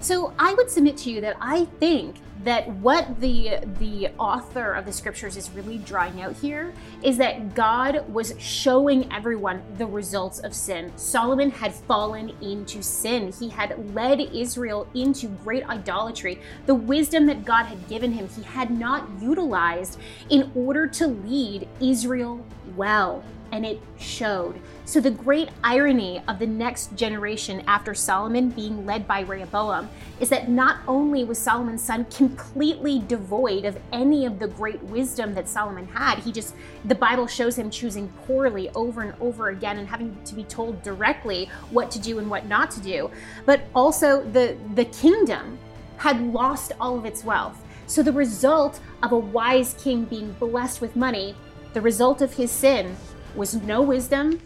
So 0.00 0.32
I 0.38 0.54
would 0.54 0.70
submit 0.70 0.96
to 0.98 1.10
you 1.10 1.20
that 1.22 1.36
I 1.40 1.64
think 1.80 2.16
that 2.44 2.68
what 2.68 3.20
the 3.20 3.58
the 3.78 4.08
author 4.18 4.72
of 4.72 4.86
the 4.86 4.92
scriptures 4.92 5.36
is 5.36 5.50
really 5.50 5.78
drawing 5.78 6.22
out 6.22 6.36
here 6.36 6.72
is 7.02 7.16
that 7.18 7.54
God 7.54 8.08
was 8.08 8.34
showing 8.38 9.10
everyone 9.12 9.62
the 9.76 9.86
results 9.86 10.38
of 10.40 10.54
sin. 10.54 10.92
Solomon 10.96 11.50
had 11.50 11.74
fallen 11.74 12.32
into 12.40 12.82
sin. 12.82 13.32
He 13.32 13.48
had 13.48 13.94
led 13.94 14.20
Israel 14.20 14.86
into 14.94 15.28
great 15.28 15.68
idolatry. 15.68 16.40
The 16.66 16.74
wisdom 16.74 17.26
that 17.26 17.44
God 17.44 17.64
had 17.64 17.88
given 17.88 18.12
him, 18.12 18.28
he 18.28 18.42
had 18.42 18.70
not 18.70 19.08
utilized 19.20 19.98
in 20.30 20.50
order 20.54 20.86
to 20.86 21.06
lead 21.06 21.68
Israel 21.80 22.44
well 22.76 23.24
and 23.52 23.64
it 23.64 23.80
showed. 23.98 24.60
So, 24.88 25.02
the 25.02 25.10
great 25.10 25.50
irony 25.62 26.22
of 26.28 26.38
the 26.38 26.46
next 26.46 26.96
generation 26.96 27.62
after 27.66 27.92
Solomon 27.92 28.48
being 28.48 28.86
led 28.86 29.06
by 29.06 29.20
Rehoboam 29.20 29.90
is 30.18 30.30
that 30.30 30.48
not 30.48 30.78
only 30.88 31.24
was 31.24 31.38
Solomon's 31.38 31.82
son 31.82 32.06
completely 32.06 33.00
devoid 33.00 33.66
of 33.66 33.78
any 33.92 34.24
of 34.24 34.38
the 34.38 34.48
great 34.48 34.82
wisdom 34.84 35.34
that 35.34 35.46
Solomon 35.46 35.86
had, 35.88 36.20
he 36.20 36.32
just, 36.32 36.54
the 36.86 36.94
Bible 36.94 37.26
shows 37.26 37.58
him 37.58 37.68
choosing 37.68 38.08
poorly 38.26 38.70
over 38.70 39.02
and 39.02 39.12
over 39.20 39.50
again 39.50 39.76
and 39.76 39.86
having 39.86 40.16
to 40.24 40.34
be 40.34 40.44
told 40.44 40.82
directly 40.82 41.50
what 41.68 41.90
to 41.90 41.98
do 41.98 42.18
and 42.18 42.30
what 42.30 42.46
not 42.46 42.70
to 42.70 42.80
do, 42.80 43.10
but 43.44 43.60
also 43.74 44.24
the, 44.30 44.56
the 44.74 44.86
kingdom 44.86 45.58
had 45.98 46.18
lost 46.32 46.72
all 46.80 46.96
of 46.96 47.04
its 47.04 47.24
wealth. 47.24 47.62
So, 47.86 48.02
the 48.02 48.12
result 48.12 48.80
of 49.02 49.12
a 49.12 49.18
wise 49.18 49.74
king 49.74 50.06
being 50.06 50.32
blessed 50.40 50.80
with 50.80 50.96
money, 50.96 51.34
the 51.74 51.82
result 51.82 52.22
of 52.22 52.32
his 52.32 52.50
sin 52.50 52.96
was 53.34 53.54
no 53.54 53.82
wisdom 53.82 54.40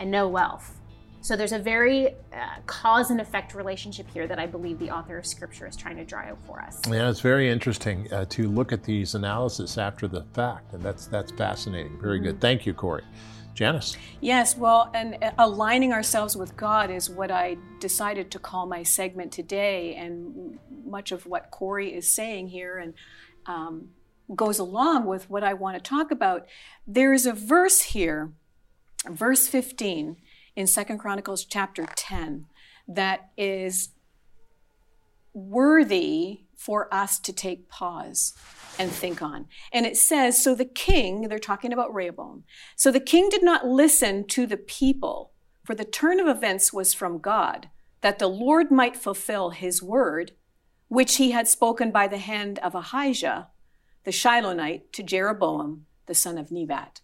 and 0.00 0.10
no 0.10 0.26
wealth. 0.26 0.80
So 1.22 1.36
there's 1.36 1.52
a 1.52 1.58
very 1.58 2.08
uh, 2.08 2.14
cause 2.66 3.10
and 3.10 3.20
effect 3.20 3.54
relationship 3.54 4.10
here 4.10 4.26
that 4.26 4.38
I 4.38 4.46
believe 4.46 4.78
the 4.78 4.90
author 4.90 5.18
of 5.18 5.26
Scripture 5.26 5.66
is 5.66 5.76
trying 5.76 5.96
to 5.98 6.04
draw 6.04 6.20
out 6.20 6.38
for 6.46 6.62
us. 6.62 6.80
Yeah, 6.88 7.10
it's 7.10 7.20
very 7.20 7.50
interesting 7.50 8.10
uh, 8.10 8.24
to 8.30 8.48
look 8.48 8.72
at 8.72 8.82
these 8.82 9.14
analysis 9.14 9.76
after 9.76 10.08
the 10.08 10.24
fact, 10.32 10.72
and 10.72 10.82
that's 10.82 11.06
that's 11.06 11.30
fascinating. 11.32 12.00
Very 12.00 12.20
good. 12.20 12.40
Thank 12.40 12.64
you, 12.64 12.72
Corey. 12.72 13.04
Janice. 13.52 13.98
Yes, 14.22 14.56
well, 14.56 14.90
and 14.94 15.18
uh, 15.22 15.32
aligning 15.36 15.92
ourselves 15.92 16.36
with 16.36 16.56
God 16.56 16.90
is 16.90 17.10
what 17.10 17.30
I 17.30 17.58
decided 17.80 18.30
to 18.30 18.38
call 18.38 18.64
my 18.64 18.82
segment 18.82 19.32
today, 19.32 19.96
and 19.96 20.58
much 20.86 21.12
of 21.12 21.26
what 21.26 21.50
Corey 21.50 21.92
is 21.94 22.10
saying 22.10 22.48
here, 22.48 22.78
and 22.78 22.94
um, 23.44 23.90
goes 24.34 24.58
along 24.58 25.04
with 25.04 25.28
what 25.28 25.44
I 25.44 25.52
want 25.52 25.76
to 25.76 25.82
talk 25.82 26.10
about. 26.10 26.46
There 26.86 27.12
is 27.12 27.26
a 27.26 27.34
verse 27.34 27.80
here, 27.82 28.32
verse 29.08 29.48
15 29.48 30.16
in 30.56 30.66
Second 30.66 30.98
Chronicles 30.98 31.44
chapter 31.44 31.86
10, 31.94 32.46
that 32.88 33.30
is 33.36 33.90
worthy 35.32 36.40
for 36.56 36.92
us 36.92 37.18
to 37.20 37.32
take 37.32 37.68
pause 37.68 38.34
and 38.78 38.90
think 38.90 39.22
on. 39.22 39.46
And 39.72 39.86
it 39.86 39.96
says, 39.96 40.42
So 40.42 40.54
the 40.54 40.64
king, 40.64 41.22
they're 41.22 41.38
talking 41.38 41.72
about 41.72 41.94
Rehoboam, 41.94 42.44
so 42.76 42.90
the 42.90 43.00
king 43.00 43.28
did 43.28 43.42
not 43.42 43.66
listen 43.66 44.26
to 44.28 44.46
the 44.46 44.56
people, 44.56 45.32
for 45.64 45.74
the 45.74 45.84
turn 45.84 46.20
of 46.20 46.26
events 46.26 46.72
was 46.72 46.92
from 46.92 47.18
God, 47.18 47.70
that 48.00 48.18
the 48.18 48.28
Lord 48.28 48.70
might 48.70 48.96
fulfill 48.96 49.50
his 49.50 49.82
word, 49.82 50.32
which 50.88 51.16
he 51.16 51.30
had 51.30 51.46
spoken 51.46 51.90
by 51.90 52.08
the 52.08 52.18
hand 52.18 52.58
of 52.58 52.74
Ahijah 52.74 53.48
the 54.04 54.10
Shilonite 54.10 54.92
to 54.92 55.02
Jeroboam, 55.02 55.86
the 56.06 56.14
son 56.14 56.38
of 56.38 56.50
Nebat. 56.50 57.00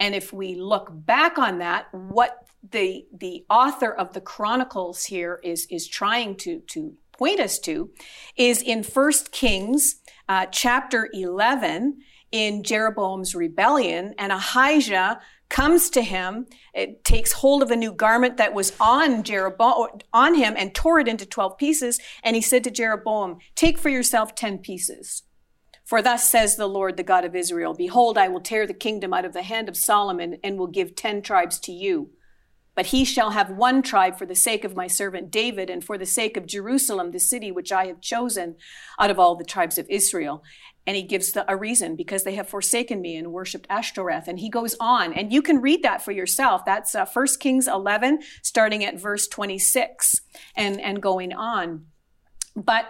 And 0.00 0.14
if 0.14 0.32
we 0.32 0.56
look 0.56 0.88
back 0.92 1.38
on 1.38 1.58
that, 1.58 1.86
what 1.92 2.46
the, 2.68 3.06
the 3.16 3.44
author 3.48 3.92
of 3.92 4.12
the 4.12 4.20
Chronicles 4.20 5.04
here 5.04 5.40
is, 5.44 5.66
is 5.70 5.86
trying 5.86 6.36
to, 6.36 6.60
to 6.68 6.94
point 7.12 7.38
us 7.38 7.58
to 7.60 7.90
is 8.36 8.62
in 8.62 8.82
1 8.82 9.12
Kings 9.30 10.00
uh, 10.28 10.46
chapter 10.46 11.08
11, 11.12 12.00
in 12.32 12.62
Jeroboam's 12.62 13.34
rebellion, 13.34 14.14
and 14.18 14.32
Ahijah 14.32 15.20
comes 15.48 15.90
to 15.90 16.02
him, 16.02 16.46
it 16.72 17.04
takes 17.04 17.32
hold 17.32 17.62
of 17.62 17.70
a 17.70 17.76
new 17.76 17.92
garment 17.92 18.36
that 18.36 18.54
was 18.54 18.72
on 18.78 19.24
Jeroboam, 19.24 19.88
on 20.12 20.34
him 20.36 20.54
and 20.56 20.72
tore 20.74 21.00
it 21.00 21.08
into 21.08 21.26
12 21.26 21.58
pieces. 21.58 21.98
And 22.22 22.36
he 22.36 22.42
said 22.42 22.62
to 22.64 22.70
Jeroboam, 22.70 23.38
take 23.56 23.78
for 23.78 23.88
yourself 23.88 24.36
10 24.36 24.58
pieces. 24.58 25.24
For 25.90 26.02
thus 26.02 26.22
says 26.30 26.54
the 26.54 26.68
Lord, 26.68 26.96
the 26.96 27.02
God 27.02 27.24
of 27.24 27.34
Israel 27.34 27.74
Behold, 27.74 28.16
I 28.16 28.28
will 28.28 28.40
tear 28.40 28.64
the 28.64 28.72
kingdom 28.72 29.12
out 29.12 29.24
of 29.24 29.32
the 29.32 29.42
hand 29.42 29.68
of 29.68 29.76
Solomon 29.76 30.38
and 30.44 30.56
will 30.56 30.68
give 30.68 30.94
ten 30.94 31.20
tribes 31.20 31.58
to 31.58 31.72
you. 31.72 32.10
But 32.76 32.86
he 32.86 33.04
shall 33.04 33.30
have 33.30 33.50
one 33.50 33.82
tribe 33.82 34.16
for 34.16 34.24
the 34.24 34.36
sake 34.36 34.62
of 34.62 34.76
my 34.76 34.86
servant 34.86 35.32
David 35.32 35.68
and 35.68 35.84
for 35.84 35.98
the 35.98 36.06
sake 36.06 36.36
of 36.36 36.46
Jerusalem, 36.46 37.10
the 37.10 37.18
city 37.18 37.50
which 37.50 37.72
I 37.72 37.86
have 37.86 38.00
chosen 38.00 38.54
out 39.00 39.10
of 39.10 39.18
all 39.18 39.34
the 39.34 39.42
tribes 39.42 39.78
of 39.78 39.90
Israel. 39.90 40.44
And 40.86 40.94
he 40.94 41.02
gives 41.02 41.32
the, 41.32 41.44
a 41.50 41.56
reason 41.56 41.96
because 41.96 42.22
they 42.22 42.36
have 42.36 42.48
forsaken 42.48 43.00
me 43.00 43.16
and 43.16 43.32
worshiped 43.32 43.66
Ashtoreth. 43.68 44.28
And 44.28 44.38
he 44.38 44.48
goes 44.48 44.76
on, 44.78 45.12
and 45.12 45.32
you 45.32 45.42
can 45.42 45.60
read 45.60 45.82
that 45.82 46.04
for 46.04 46.12
yourself. 46.12 46.64
That's 46.64 46.94
uh, 46.94 47.04
1 47.04 47.26
Kings 47.40 47.66
11, 47.66 48.20
starting 48.42 48.84
at 48.84 49.00
verse 49.00 49.26
26 49.26 50.20
and, 50.54 50.80
and 50.80 51.02
going 51.02 51.32
on. 51.32 51.86
But 52.54 52.84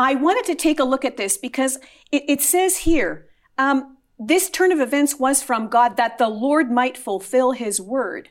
I 0.00 0.14
wanted 0.14 0.46
to 0.46 0.54
take 0.54 0.80
a 0.80 0.84
look 0.84 1.04
at 1.04 1.18
this 1.18 1.36
because 1.36 1.76
it, 2.10 2.24
it 2.26 2.40
says 2.40 2.78
here, 2.78 3.28
um, 3.58 3.98
this 4.18 4.48
turn 4.48 4.72
of 4.72 4.80
events 4.80 5.18
was 5.18 5.42
from 5.42 5.68
God 5.68 5.98
that 5.98 6.16
the 6.16 6.30
Lord 6.30 6.70
might 6.70 6.96
fulfill 6.96 7.52
his 7.52 7.82
word, 7.82 8.30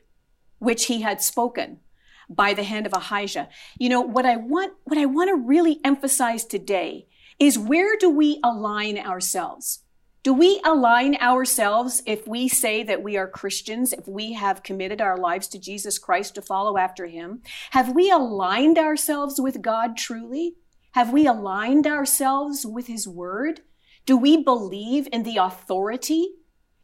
which 0.57 0.87
he 0.87 1.01
had 1.01 1.21
spoken 1.21 1.79
by 2.27 2.55
the 2.55 2.63
hand 2.63 2.87
of 2.87 2.93
Ahijah. 2.93 3.49
You 3.77 3.89
know, 3.89 4.01
what 4.01 4.25
I 4.25 4.35
want, 4.35 4.73
what 4.85 4.97
I 4.97 5.05
want 5.05 5.29
to 5.29 5.35
really 5.35 5.79
emphasize 5.83 6.43
today 6.43 7.05
is 7.37 7.59
where 7.59 7.95
do 7.97 8.09
we 8.09 8.39
align 8.43 8.97
ourselves? 8.97 9.83
Do 10.23 10.33
we 10.33 10.59
align 10.65 11.17
ourselves 11.17 12.01
if 12.07 12.27
we 12.27 12.47
say 12.47 12.81
that 12.81 13.03
we 13.03 13.15
are 13.15 13.27
Christians, 13.27 13.93
if 13.93 14.07
we 14.07 14.33
have 14.33 14.63
committed 14.63 15.01
our 15.01 15.17
lives 15.17 15.47
to 15.49 15.59
Jesus 15.59 15.99
Christ 15.99 16.33
to 16.33 16.41
follow 16.41 16.79
after 16.79 17.05
him? 17.05 17.43
Have 17.71 17.93
we 17.93 18.09
aligned 18.09 18.79
ourselves 18.79 19.39
with 19.39 19.61
God 19.61 19.95
truly? 19.95 20.55
Have 20.93 21.13
we 21.13 21.27
aligned 21.27 21.85
ourselves 21.85 22.65
with 22.65 22.87
His 22.87 23.07
Word? 23.07 23.61
Do 24.07 24.17
we 24.17 24.43
believe 24.43 25.07
in 25.11 25.21
the 25.21 25.37
authority 25.37 26.33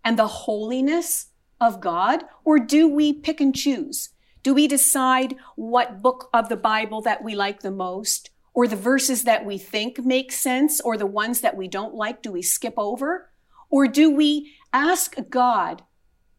and 0.04 0.18
the 0.18 0.28
holiness 0.28 1.28
of 1.60 1.82
God? 1.82 2.24
Or 2.44 2.60
do 2.60 2.88
we 2.88 3.14
pick 3.14 3.42
and 3.42 3.56
choose? 3.56 4.10
Do 4.44 4.54
we 4.54 4.68
decide 4.68 5.36
what 5.56 6.04
book 6.04 6.30
of 6.32 6.50
the 6.50 6.58
Bible 6.58 7.02
that 7.02 7.24
we 7.24 7.34
like 7.34 7.62
the 7.62 7.72
most? 7.72 8.30
Or 8.54 8.68
the 8.68 8.76
verses 8.76 9.24
that 9.24 9.44
we 9.44 9.58
think 9.58 10.06
make 10.06 10.32
sense? 10.32 10.80
Or 10.80 10.98
the 10.98 11.08
ones 11.08 11.42
that 11.42 11.58
we 11.58 11.68
don't 11.68 11.96
like, 11.96 12.22
do 12.22 12.32
we 12.32 12.44
skip 12.44 12.76
over? 12.78 13.32
Or 13.72 13.88
do 13.88 14.12
we 14.12 14.54
ask 14.72 15.16
God 15.30 15.82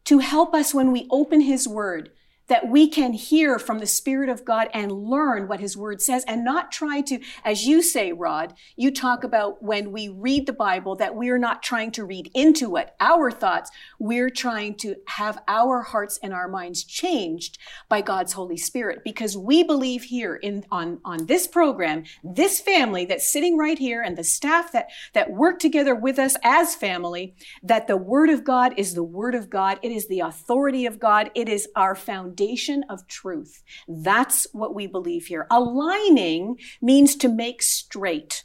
to 0.05 0.20
help 0.20 0.55
us 0.55 0.72
when 0.72 0.92
we 0.92 1.09
open 1.11 1.40
His 1.40 1.66
Word 1.66 2.12
that 2.48 2.68
we 2.68 2.88
can 2.88 3.12
hear 3.12 3.59
from 3.59 3.78
the 3.78 3.87
Spirit 3.87 4.28
of 4.28 4.44
God 4.44 4.68
and 4.72 4.92
learn 4.92 5.48
what 5.48 5.61
His 5.61 5.76
Word 5.76 6.00
says 6.00 6.24
and 6.26 6.44
not 6.44 6.70
try 6.70 7.00
to, 7.02 7.20
as 7.44 7.64
you 7.64 7.82
say, 7.82 8.12
Rod, 8.12 8.54
you 8.76 8.90
talk 8.90 9.24
about 9.24 9.62
when 9.62 9.92
we 9.92 10.09
read 10.09 10.46
the 10.46 10.52
Bible 10.52 10.96
that 10.96 11.14
we 11.14 11.28
are 11.30 11.38
not 11.38 11.62
trying 11.62 11.90
to 11.92 12.04
read 12.04 12.30
into 12.35 12.76
it, 12.76 12.94
our 13.00 13.30
thoughts. 13.30 13.70
We're 13.98 14.30
trying 14.30 14.76
to 14.76 14.96
have 15.06 15.38
our 15.48 15.82
hearts 15.82 16.18
and 16.22 16.32
our 16.32 16.48
minds 16.48 16.85
changed 16.85 17.59
by 17.88 18.00
God's 18.00 18.35
Holy 18.35 18.56
Spirit 18.56 19.00
because 19.04 19.37
we 19.37 19.62
believe 19.62 20.04
here 20.04 20.37
in, 20.37 20.64
on, 20.70 21.00
on 21.04 21.26
this 21.26 21.46
program, 21.46 22.04
this 22.22 22.61
family 22.61 23.04
that's 23.04 23.30
sitting 23.30 23.56
right 23.56 23.78
here 23.78 24.02
and 24.02 24.16
the 24.16 24.24
staff 24.24 24.72
that, 24.72 24.88
that 25.14 25.30
work 25.30 25.59
together 25.59 25.94
with 25.94 26.18
us 26.18 26.37
as 26.42 26.74
family, 26.74 27.35
that 27.62 27.87
the 27.87 27.96
Word 27.96 28.30
of 28.30 28.44
God 28.44 28.74
is 28.76 28.94
the 28.94 29.02
Word 29.02 29.35
of 29.35 29.50
God. 29.50 29.78
It 29.82 29.90
is 29.90 30.06
the 30.09 30.20
authority 30.20 30.87
of 30.87 30.98
God. 31.00 31.30
It 31.35 31.48
is 31.48 31.68
our 31.74 31.94
foundation 31.94 32.36
foundation 32.37 32.85
of 32.88 33.07
truth. 33.07 33.62
That's 33.88 34.46
what 34.53 34.75
we 34.75 34.87
believe 34.87 35.27
here. 35.27 35.46
Aligning 35.51 36.59
means 36.83 37.16
to 37.16 37.29
make 37.29 37.62
straight 37.62 38.44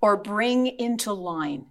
or 0.00 0.16
bring 0.16 0.66
into 0.66 1.12
line. 1.12 1.66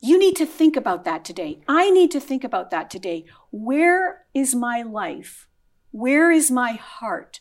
You 0.00 0.18
need 0.18 0.36
to 0.36 0.46
think 0.46 0.76
about 0.76 1.04
that 1.04 1.24
today. 1.24 1.60
I 1.66 1.90
need 1.90 2.10
to 2.12 2.20
think 2.20 2.44
about 2.44 2.70
that 2.70 2.90
today. 2.90 3.24
Where 3.50 4.26
is 4.34 4.54
my 4.54 4.82
life? 4.82 5.48
Where 5.90 6.30
is 6.30 6.50
my 6.50 6.72
heart? 6.72 7.40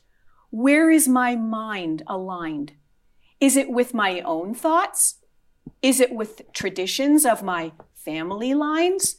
Where 0.49 0.89
is 0.89 1.07
my 1.07 1.35
mind 1.35 2.03
aligned? 2.07 2.73
Is 3.39 3.57
it 3.57 3.69
with 3.69 3.93
my 3.93 4.21
own 4.21 4.53
thoughts? 4.53 5.15
Is 5.81 5.99
it 5.99 6.13
with 6.13 6.41
traditions 6.53 7.25
of 7.25 7.43
my 7.43 7.73
family 7.93 8.53
lines? 8.53 9.17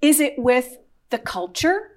Is 0.00 0.20
it 0.20 0.34
with 0.38 0.78
the 1.10 1.18
culture? 1.18 1.89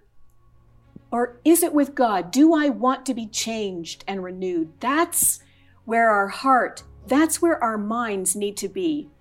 Or 1.13 1.37
is 1.45 1.61
it 1.61 1.75
with 1.75 1.93
God? 1.93 2.31
Do 2.31 2.55
I 2.55 2.69
want 2.69 3.05
to 3.05 3.13
be 3.13 3.27
changed 3.27 4.03
and 4.07 4.23
renewed? 4.23 4.73
That's 4.79 5.39
where 5.85 6.09
our 6.09 6.29
heart, 6.29 6.81
that's 7.05 7.39
where 7.39 7.63
our 7.63 7.77
minds 7.77 8.35
need 8.35 8.57
to 8.57 8.67
be. 8.67 9.11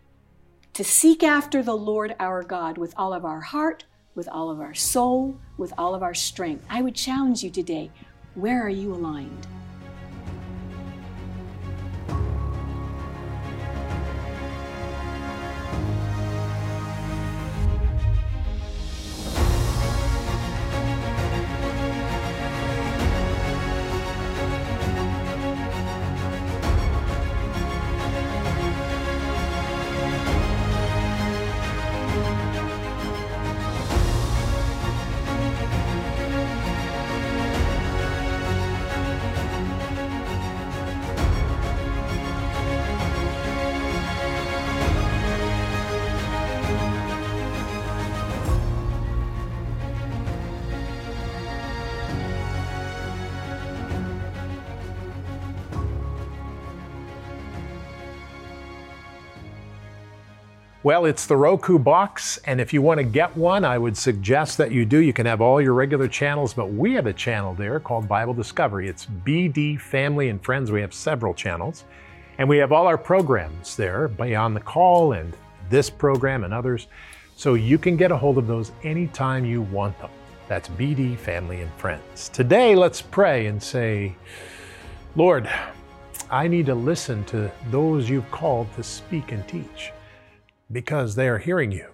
To 0.72 0.84
seek 0.84 1.22
after 1.22 1.62
the 1.62 1.76
Lord 1.76 2.16
our 2.18 2.42
God 2.42 2.78
with 2.78 2.94
all 2.96 3.12
of 3.12 3.26
our 3.26 3.42
heart, 3.42 3.84
with 4.14 4.26
all 4.26 4.48
of 4.48 4.58
our 4.58 4.72
soul, 4.72 5.38
with 5.58 5.74
all 5.76 5.94
of 5.94 6.02
our 6.02 6.14
strength. 6.14 6.64
I 6.70 6.80
would 6.80 6.94
challenge 6.94 7.44
you 7.44 7.50
today 7.50 7.90
where 8.36 8.64
are 8.64 8.70
you 8.70 8.94
aligned? 8.94 9.46
Well, 60.84 61.04
it's 61.04 61.26
the 61.26 61.36
Roku 61.36 61.78
box, 61.78 62.40
and 62.44 62.60
if 62.60 62.72
you 62.72 62.82
want 62.82 62.98
to 62.98 63.04
get 63.04 63.36
one, 63.36 63.64
I 63.64 63.78
would 63.78 63.96
suggest 63.96 64.58
that 64.58 64.72
you 64.72 64.84
do. 64.84 64.98
You 64.98 65.12
can 65.12 65.26
have 65.26 65.40
all 65.40 65.60
your 65.60 65.74
regular 65.74 66.08
channels, 66.08 66.52
but 66.54 66.72
we 66.72 66.94
have 66.94 67.06
a 67.06 67.12
channel 67.12 67.54
there 67.54 67.78
called 67.78 68.08
Bible 68.08 68.34
Discovery. 68.34 68.88
It's 68.88 69.06
BD 69.06 69.80
Family 69.80 70.28
and 70.28 70.42
Friends. 70.42 70.72
We 70.72 70.80
have 70.80 70.92
several 70.92 71.34
channels, 71.34 71.84
and 72.38 72.48
we 72.48 72.58
have 72.58 72.72
all 72.72 72.88
our 72.88 72.98
programs 72.98 73.76
there, 73.76 74.08
Beyond 74.08 74.56
the 74.56 74.60
Call 74.60 75.12
and 75.12 75.32
this 75.70 75.88
program 75.88 76.42
and 76.42 76.52
others. 76.52 76.88
So 77.36 77.54
you 77.54 77.78
can 77.78 77.96
get 77.96 78.10
a 78.10 78.16
hold 78.16 78.36
of 78.36 78.48
those 78.48 78.72
anytime 78.82 79.44
you 79.44 79.62
want 79.62 79.96
them. 80.00 80.10
That's 80.48 80.68
BD 80.70 81.16
Family 81.16 81.60
and 81.60 81.72
Friends. 81.74 82.28
Today, 82.30 82.74
let's 82.74 83.00
pray 83.00 83.46
and 83.46 83.62
say, 83.62 84.16
Lord, 85.14 85.48
I 86.28 86.48
need 86.48 86.66
to 86.66 86.74
listen 86.74 87.22
to 87.26 87.52
those 87.70 88.10
you've 88.10 88.28
called 88.32 88.66
to 88.74 88.82
speak 88.82 89.30
and 89.30 89.46
teach 89.46 89.92
because 90.72 91.14
they 91.14 91.28
are 91.28 91.38
hearing 91.38 91.70
you. 91.72 91.88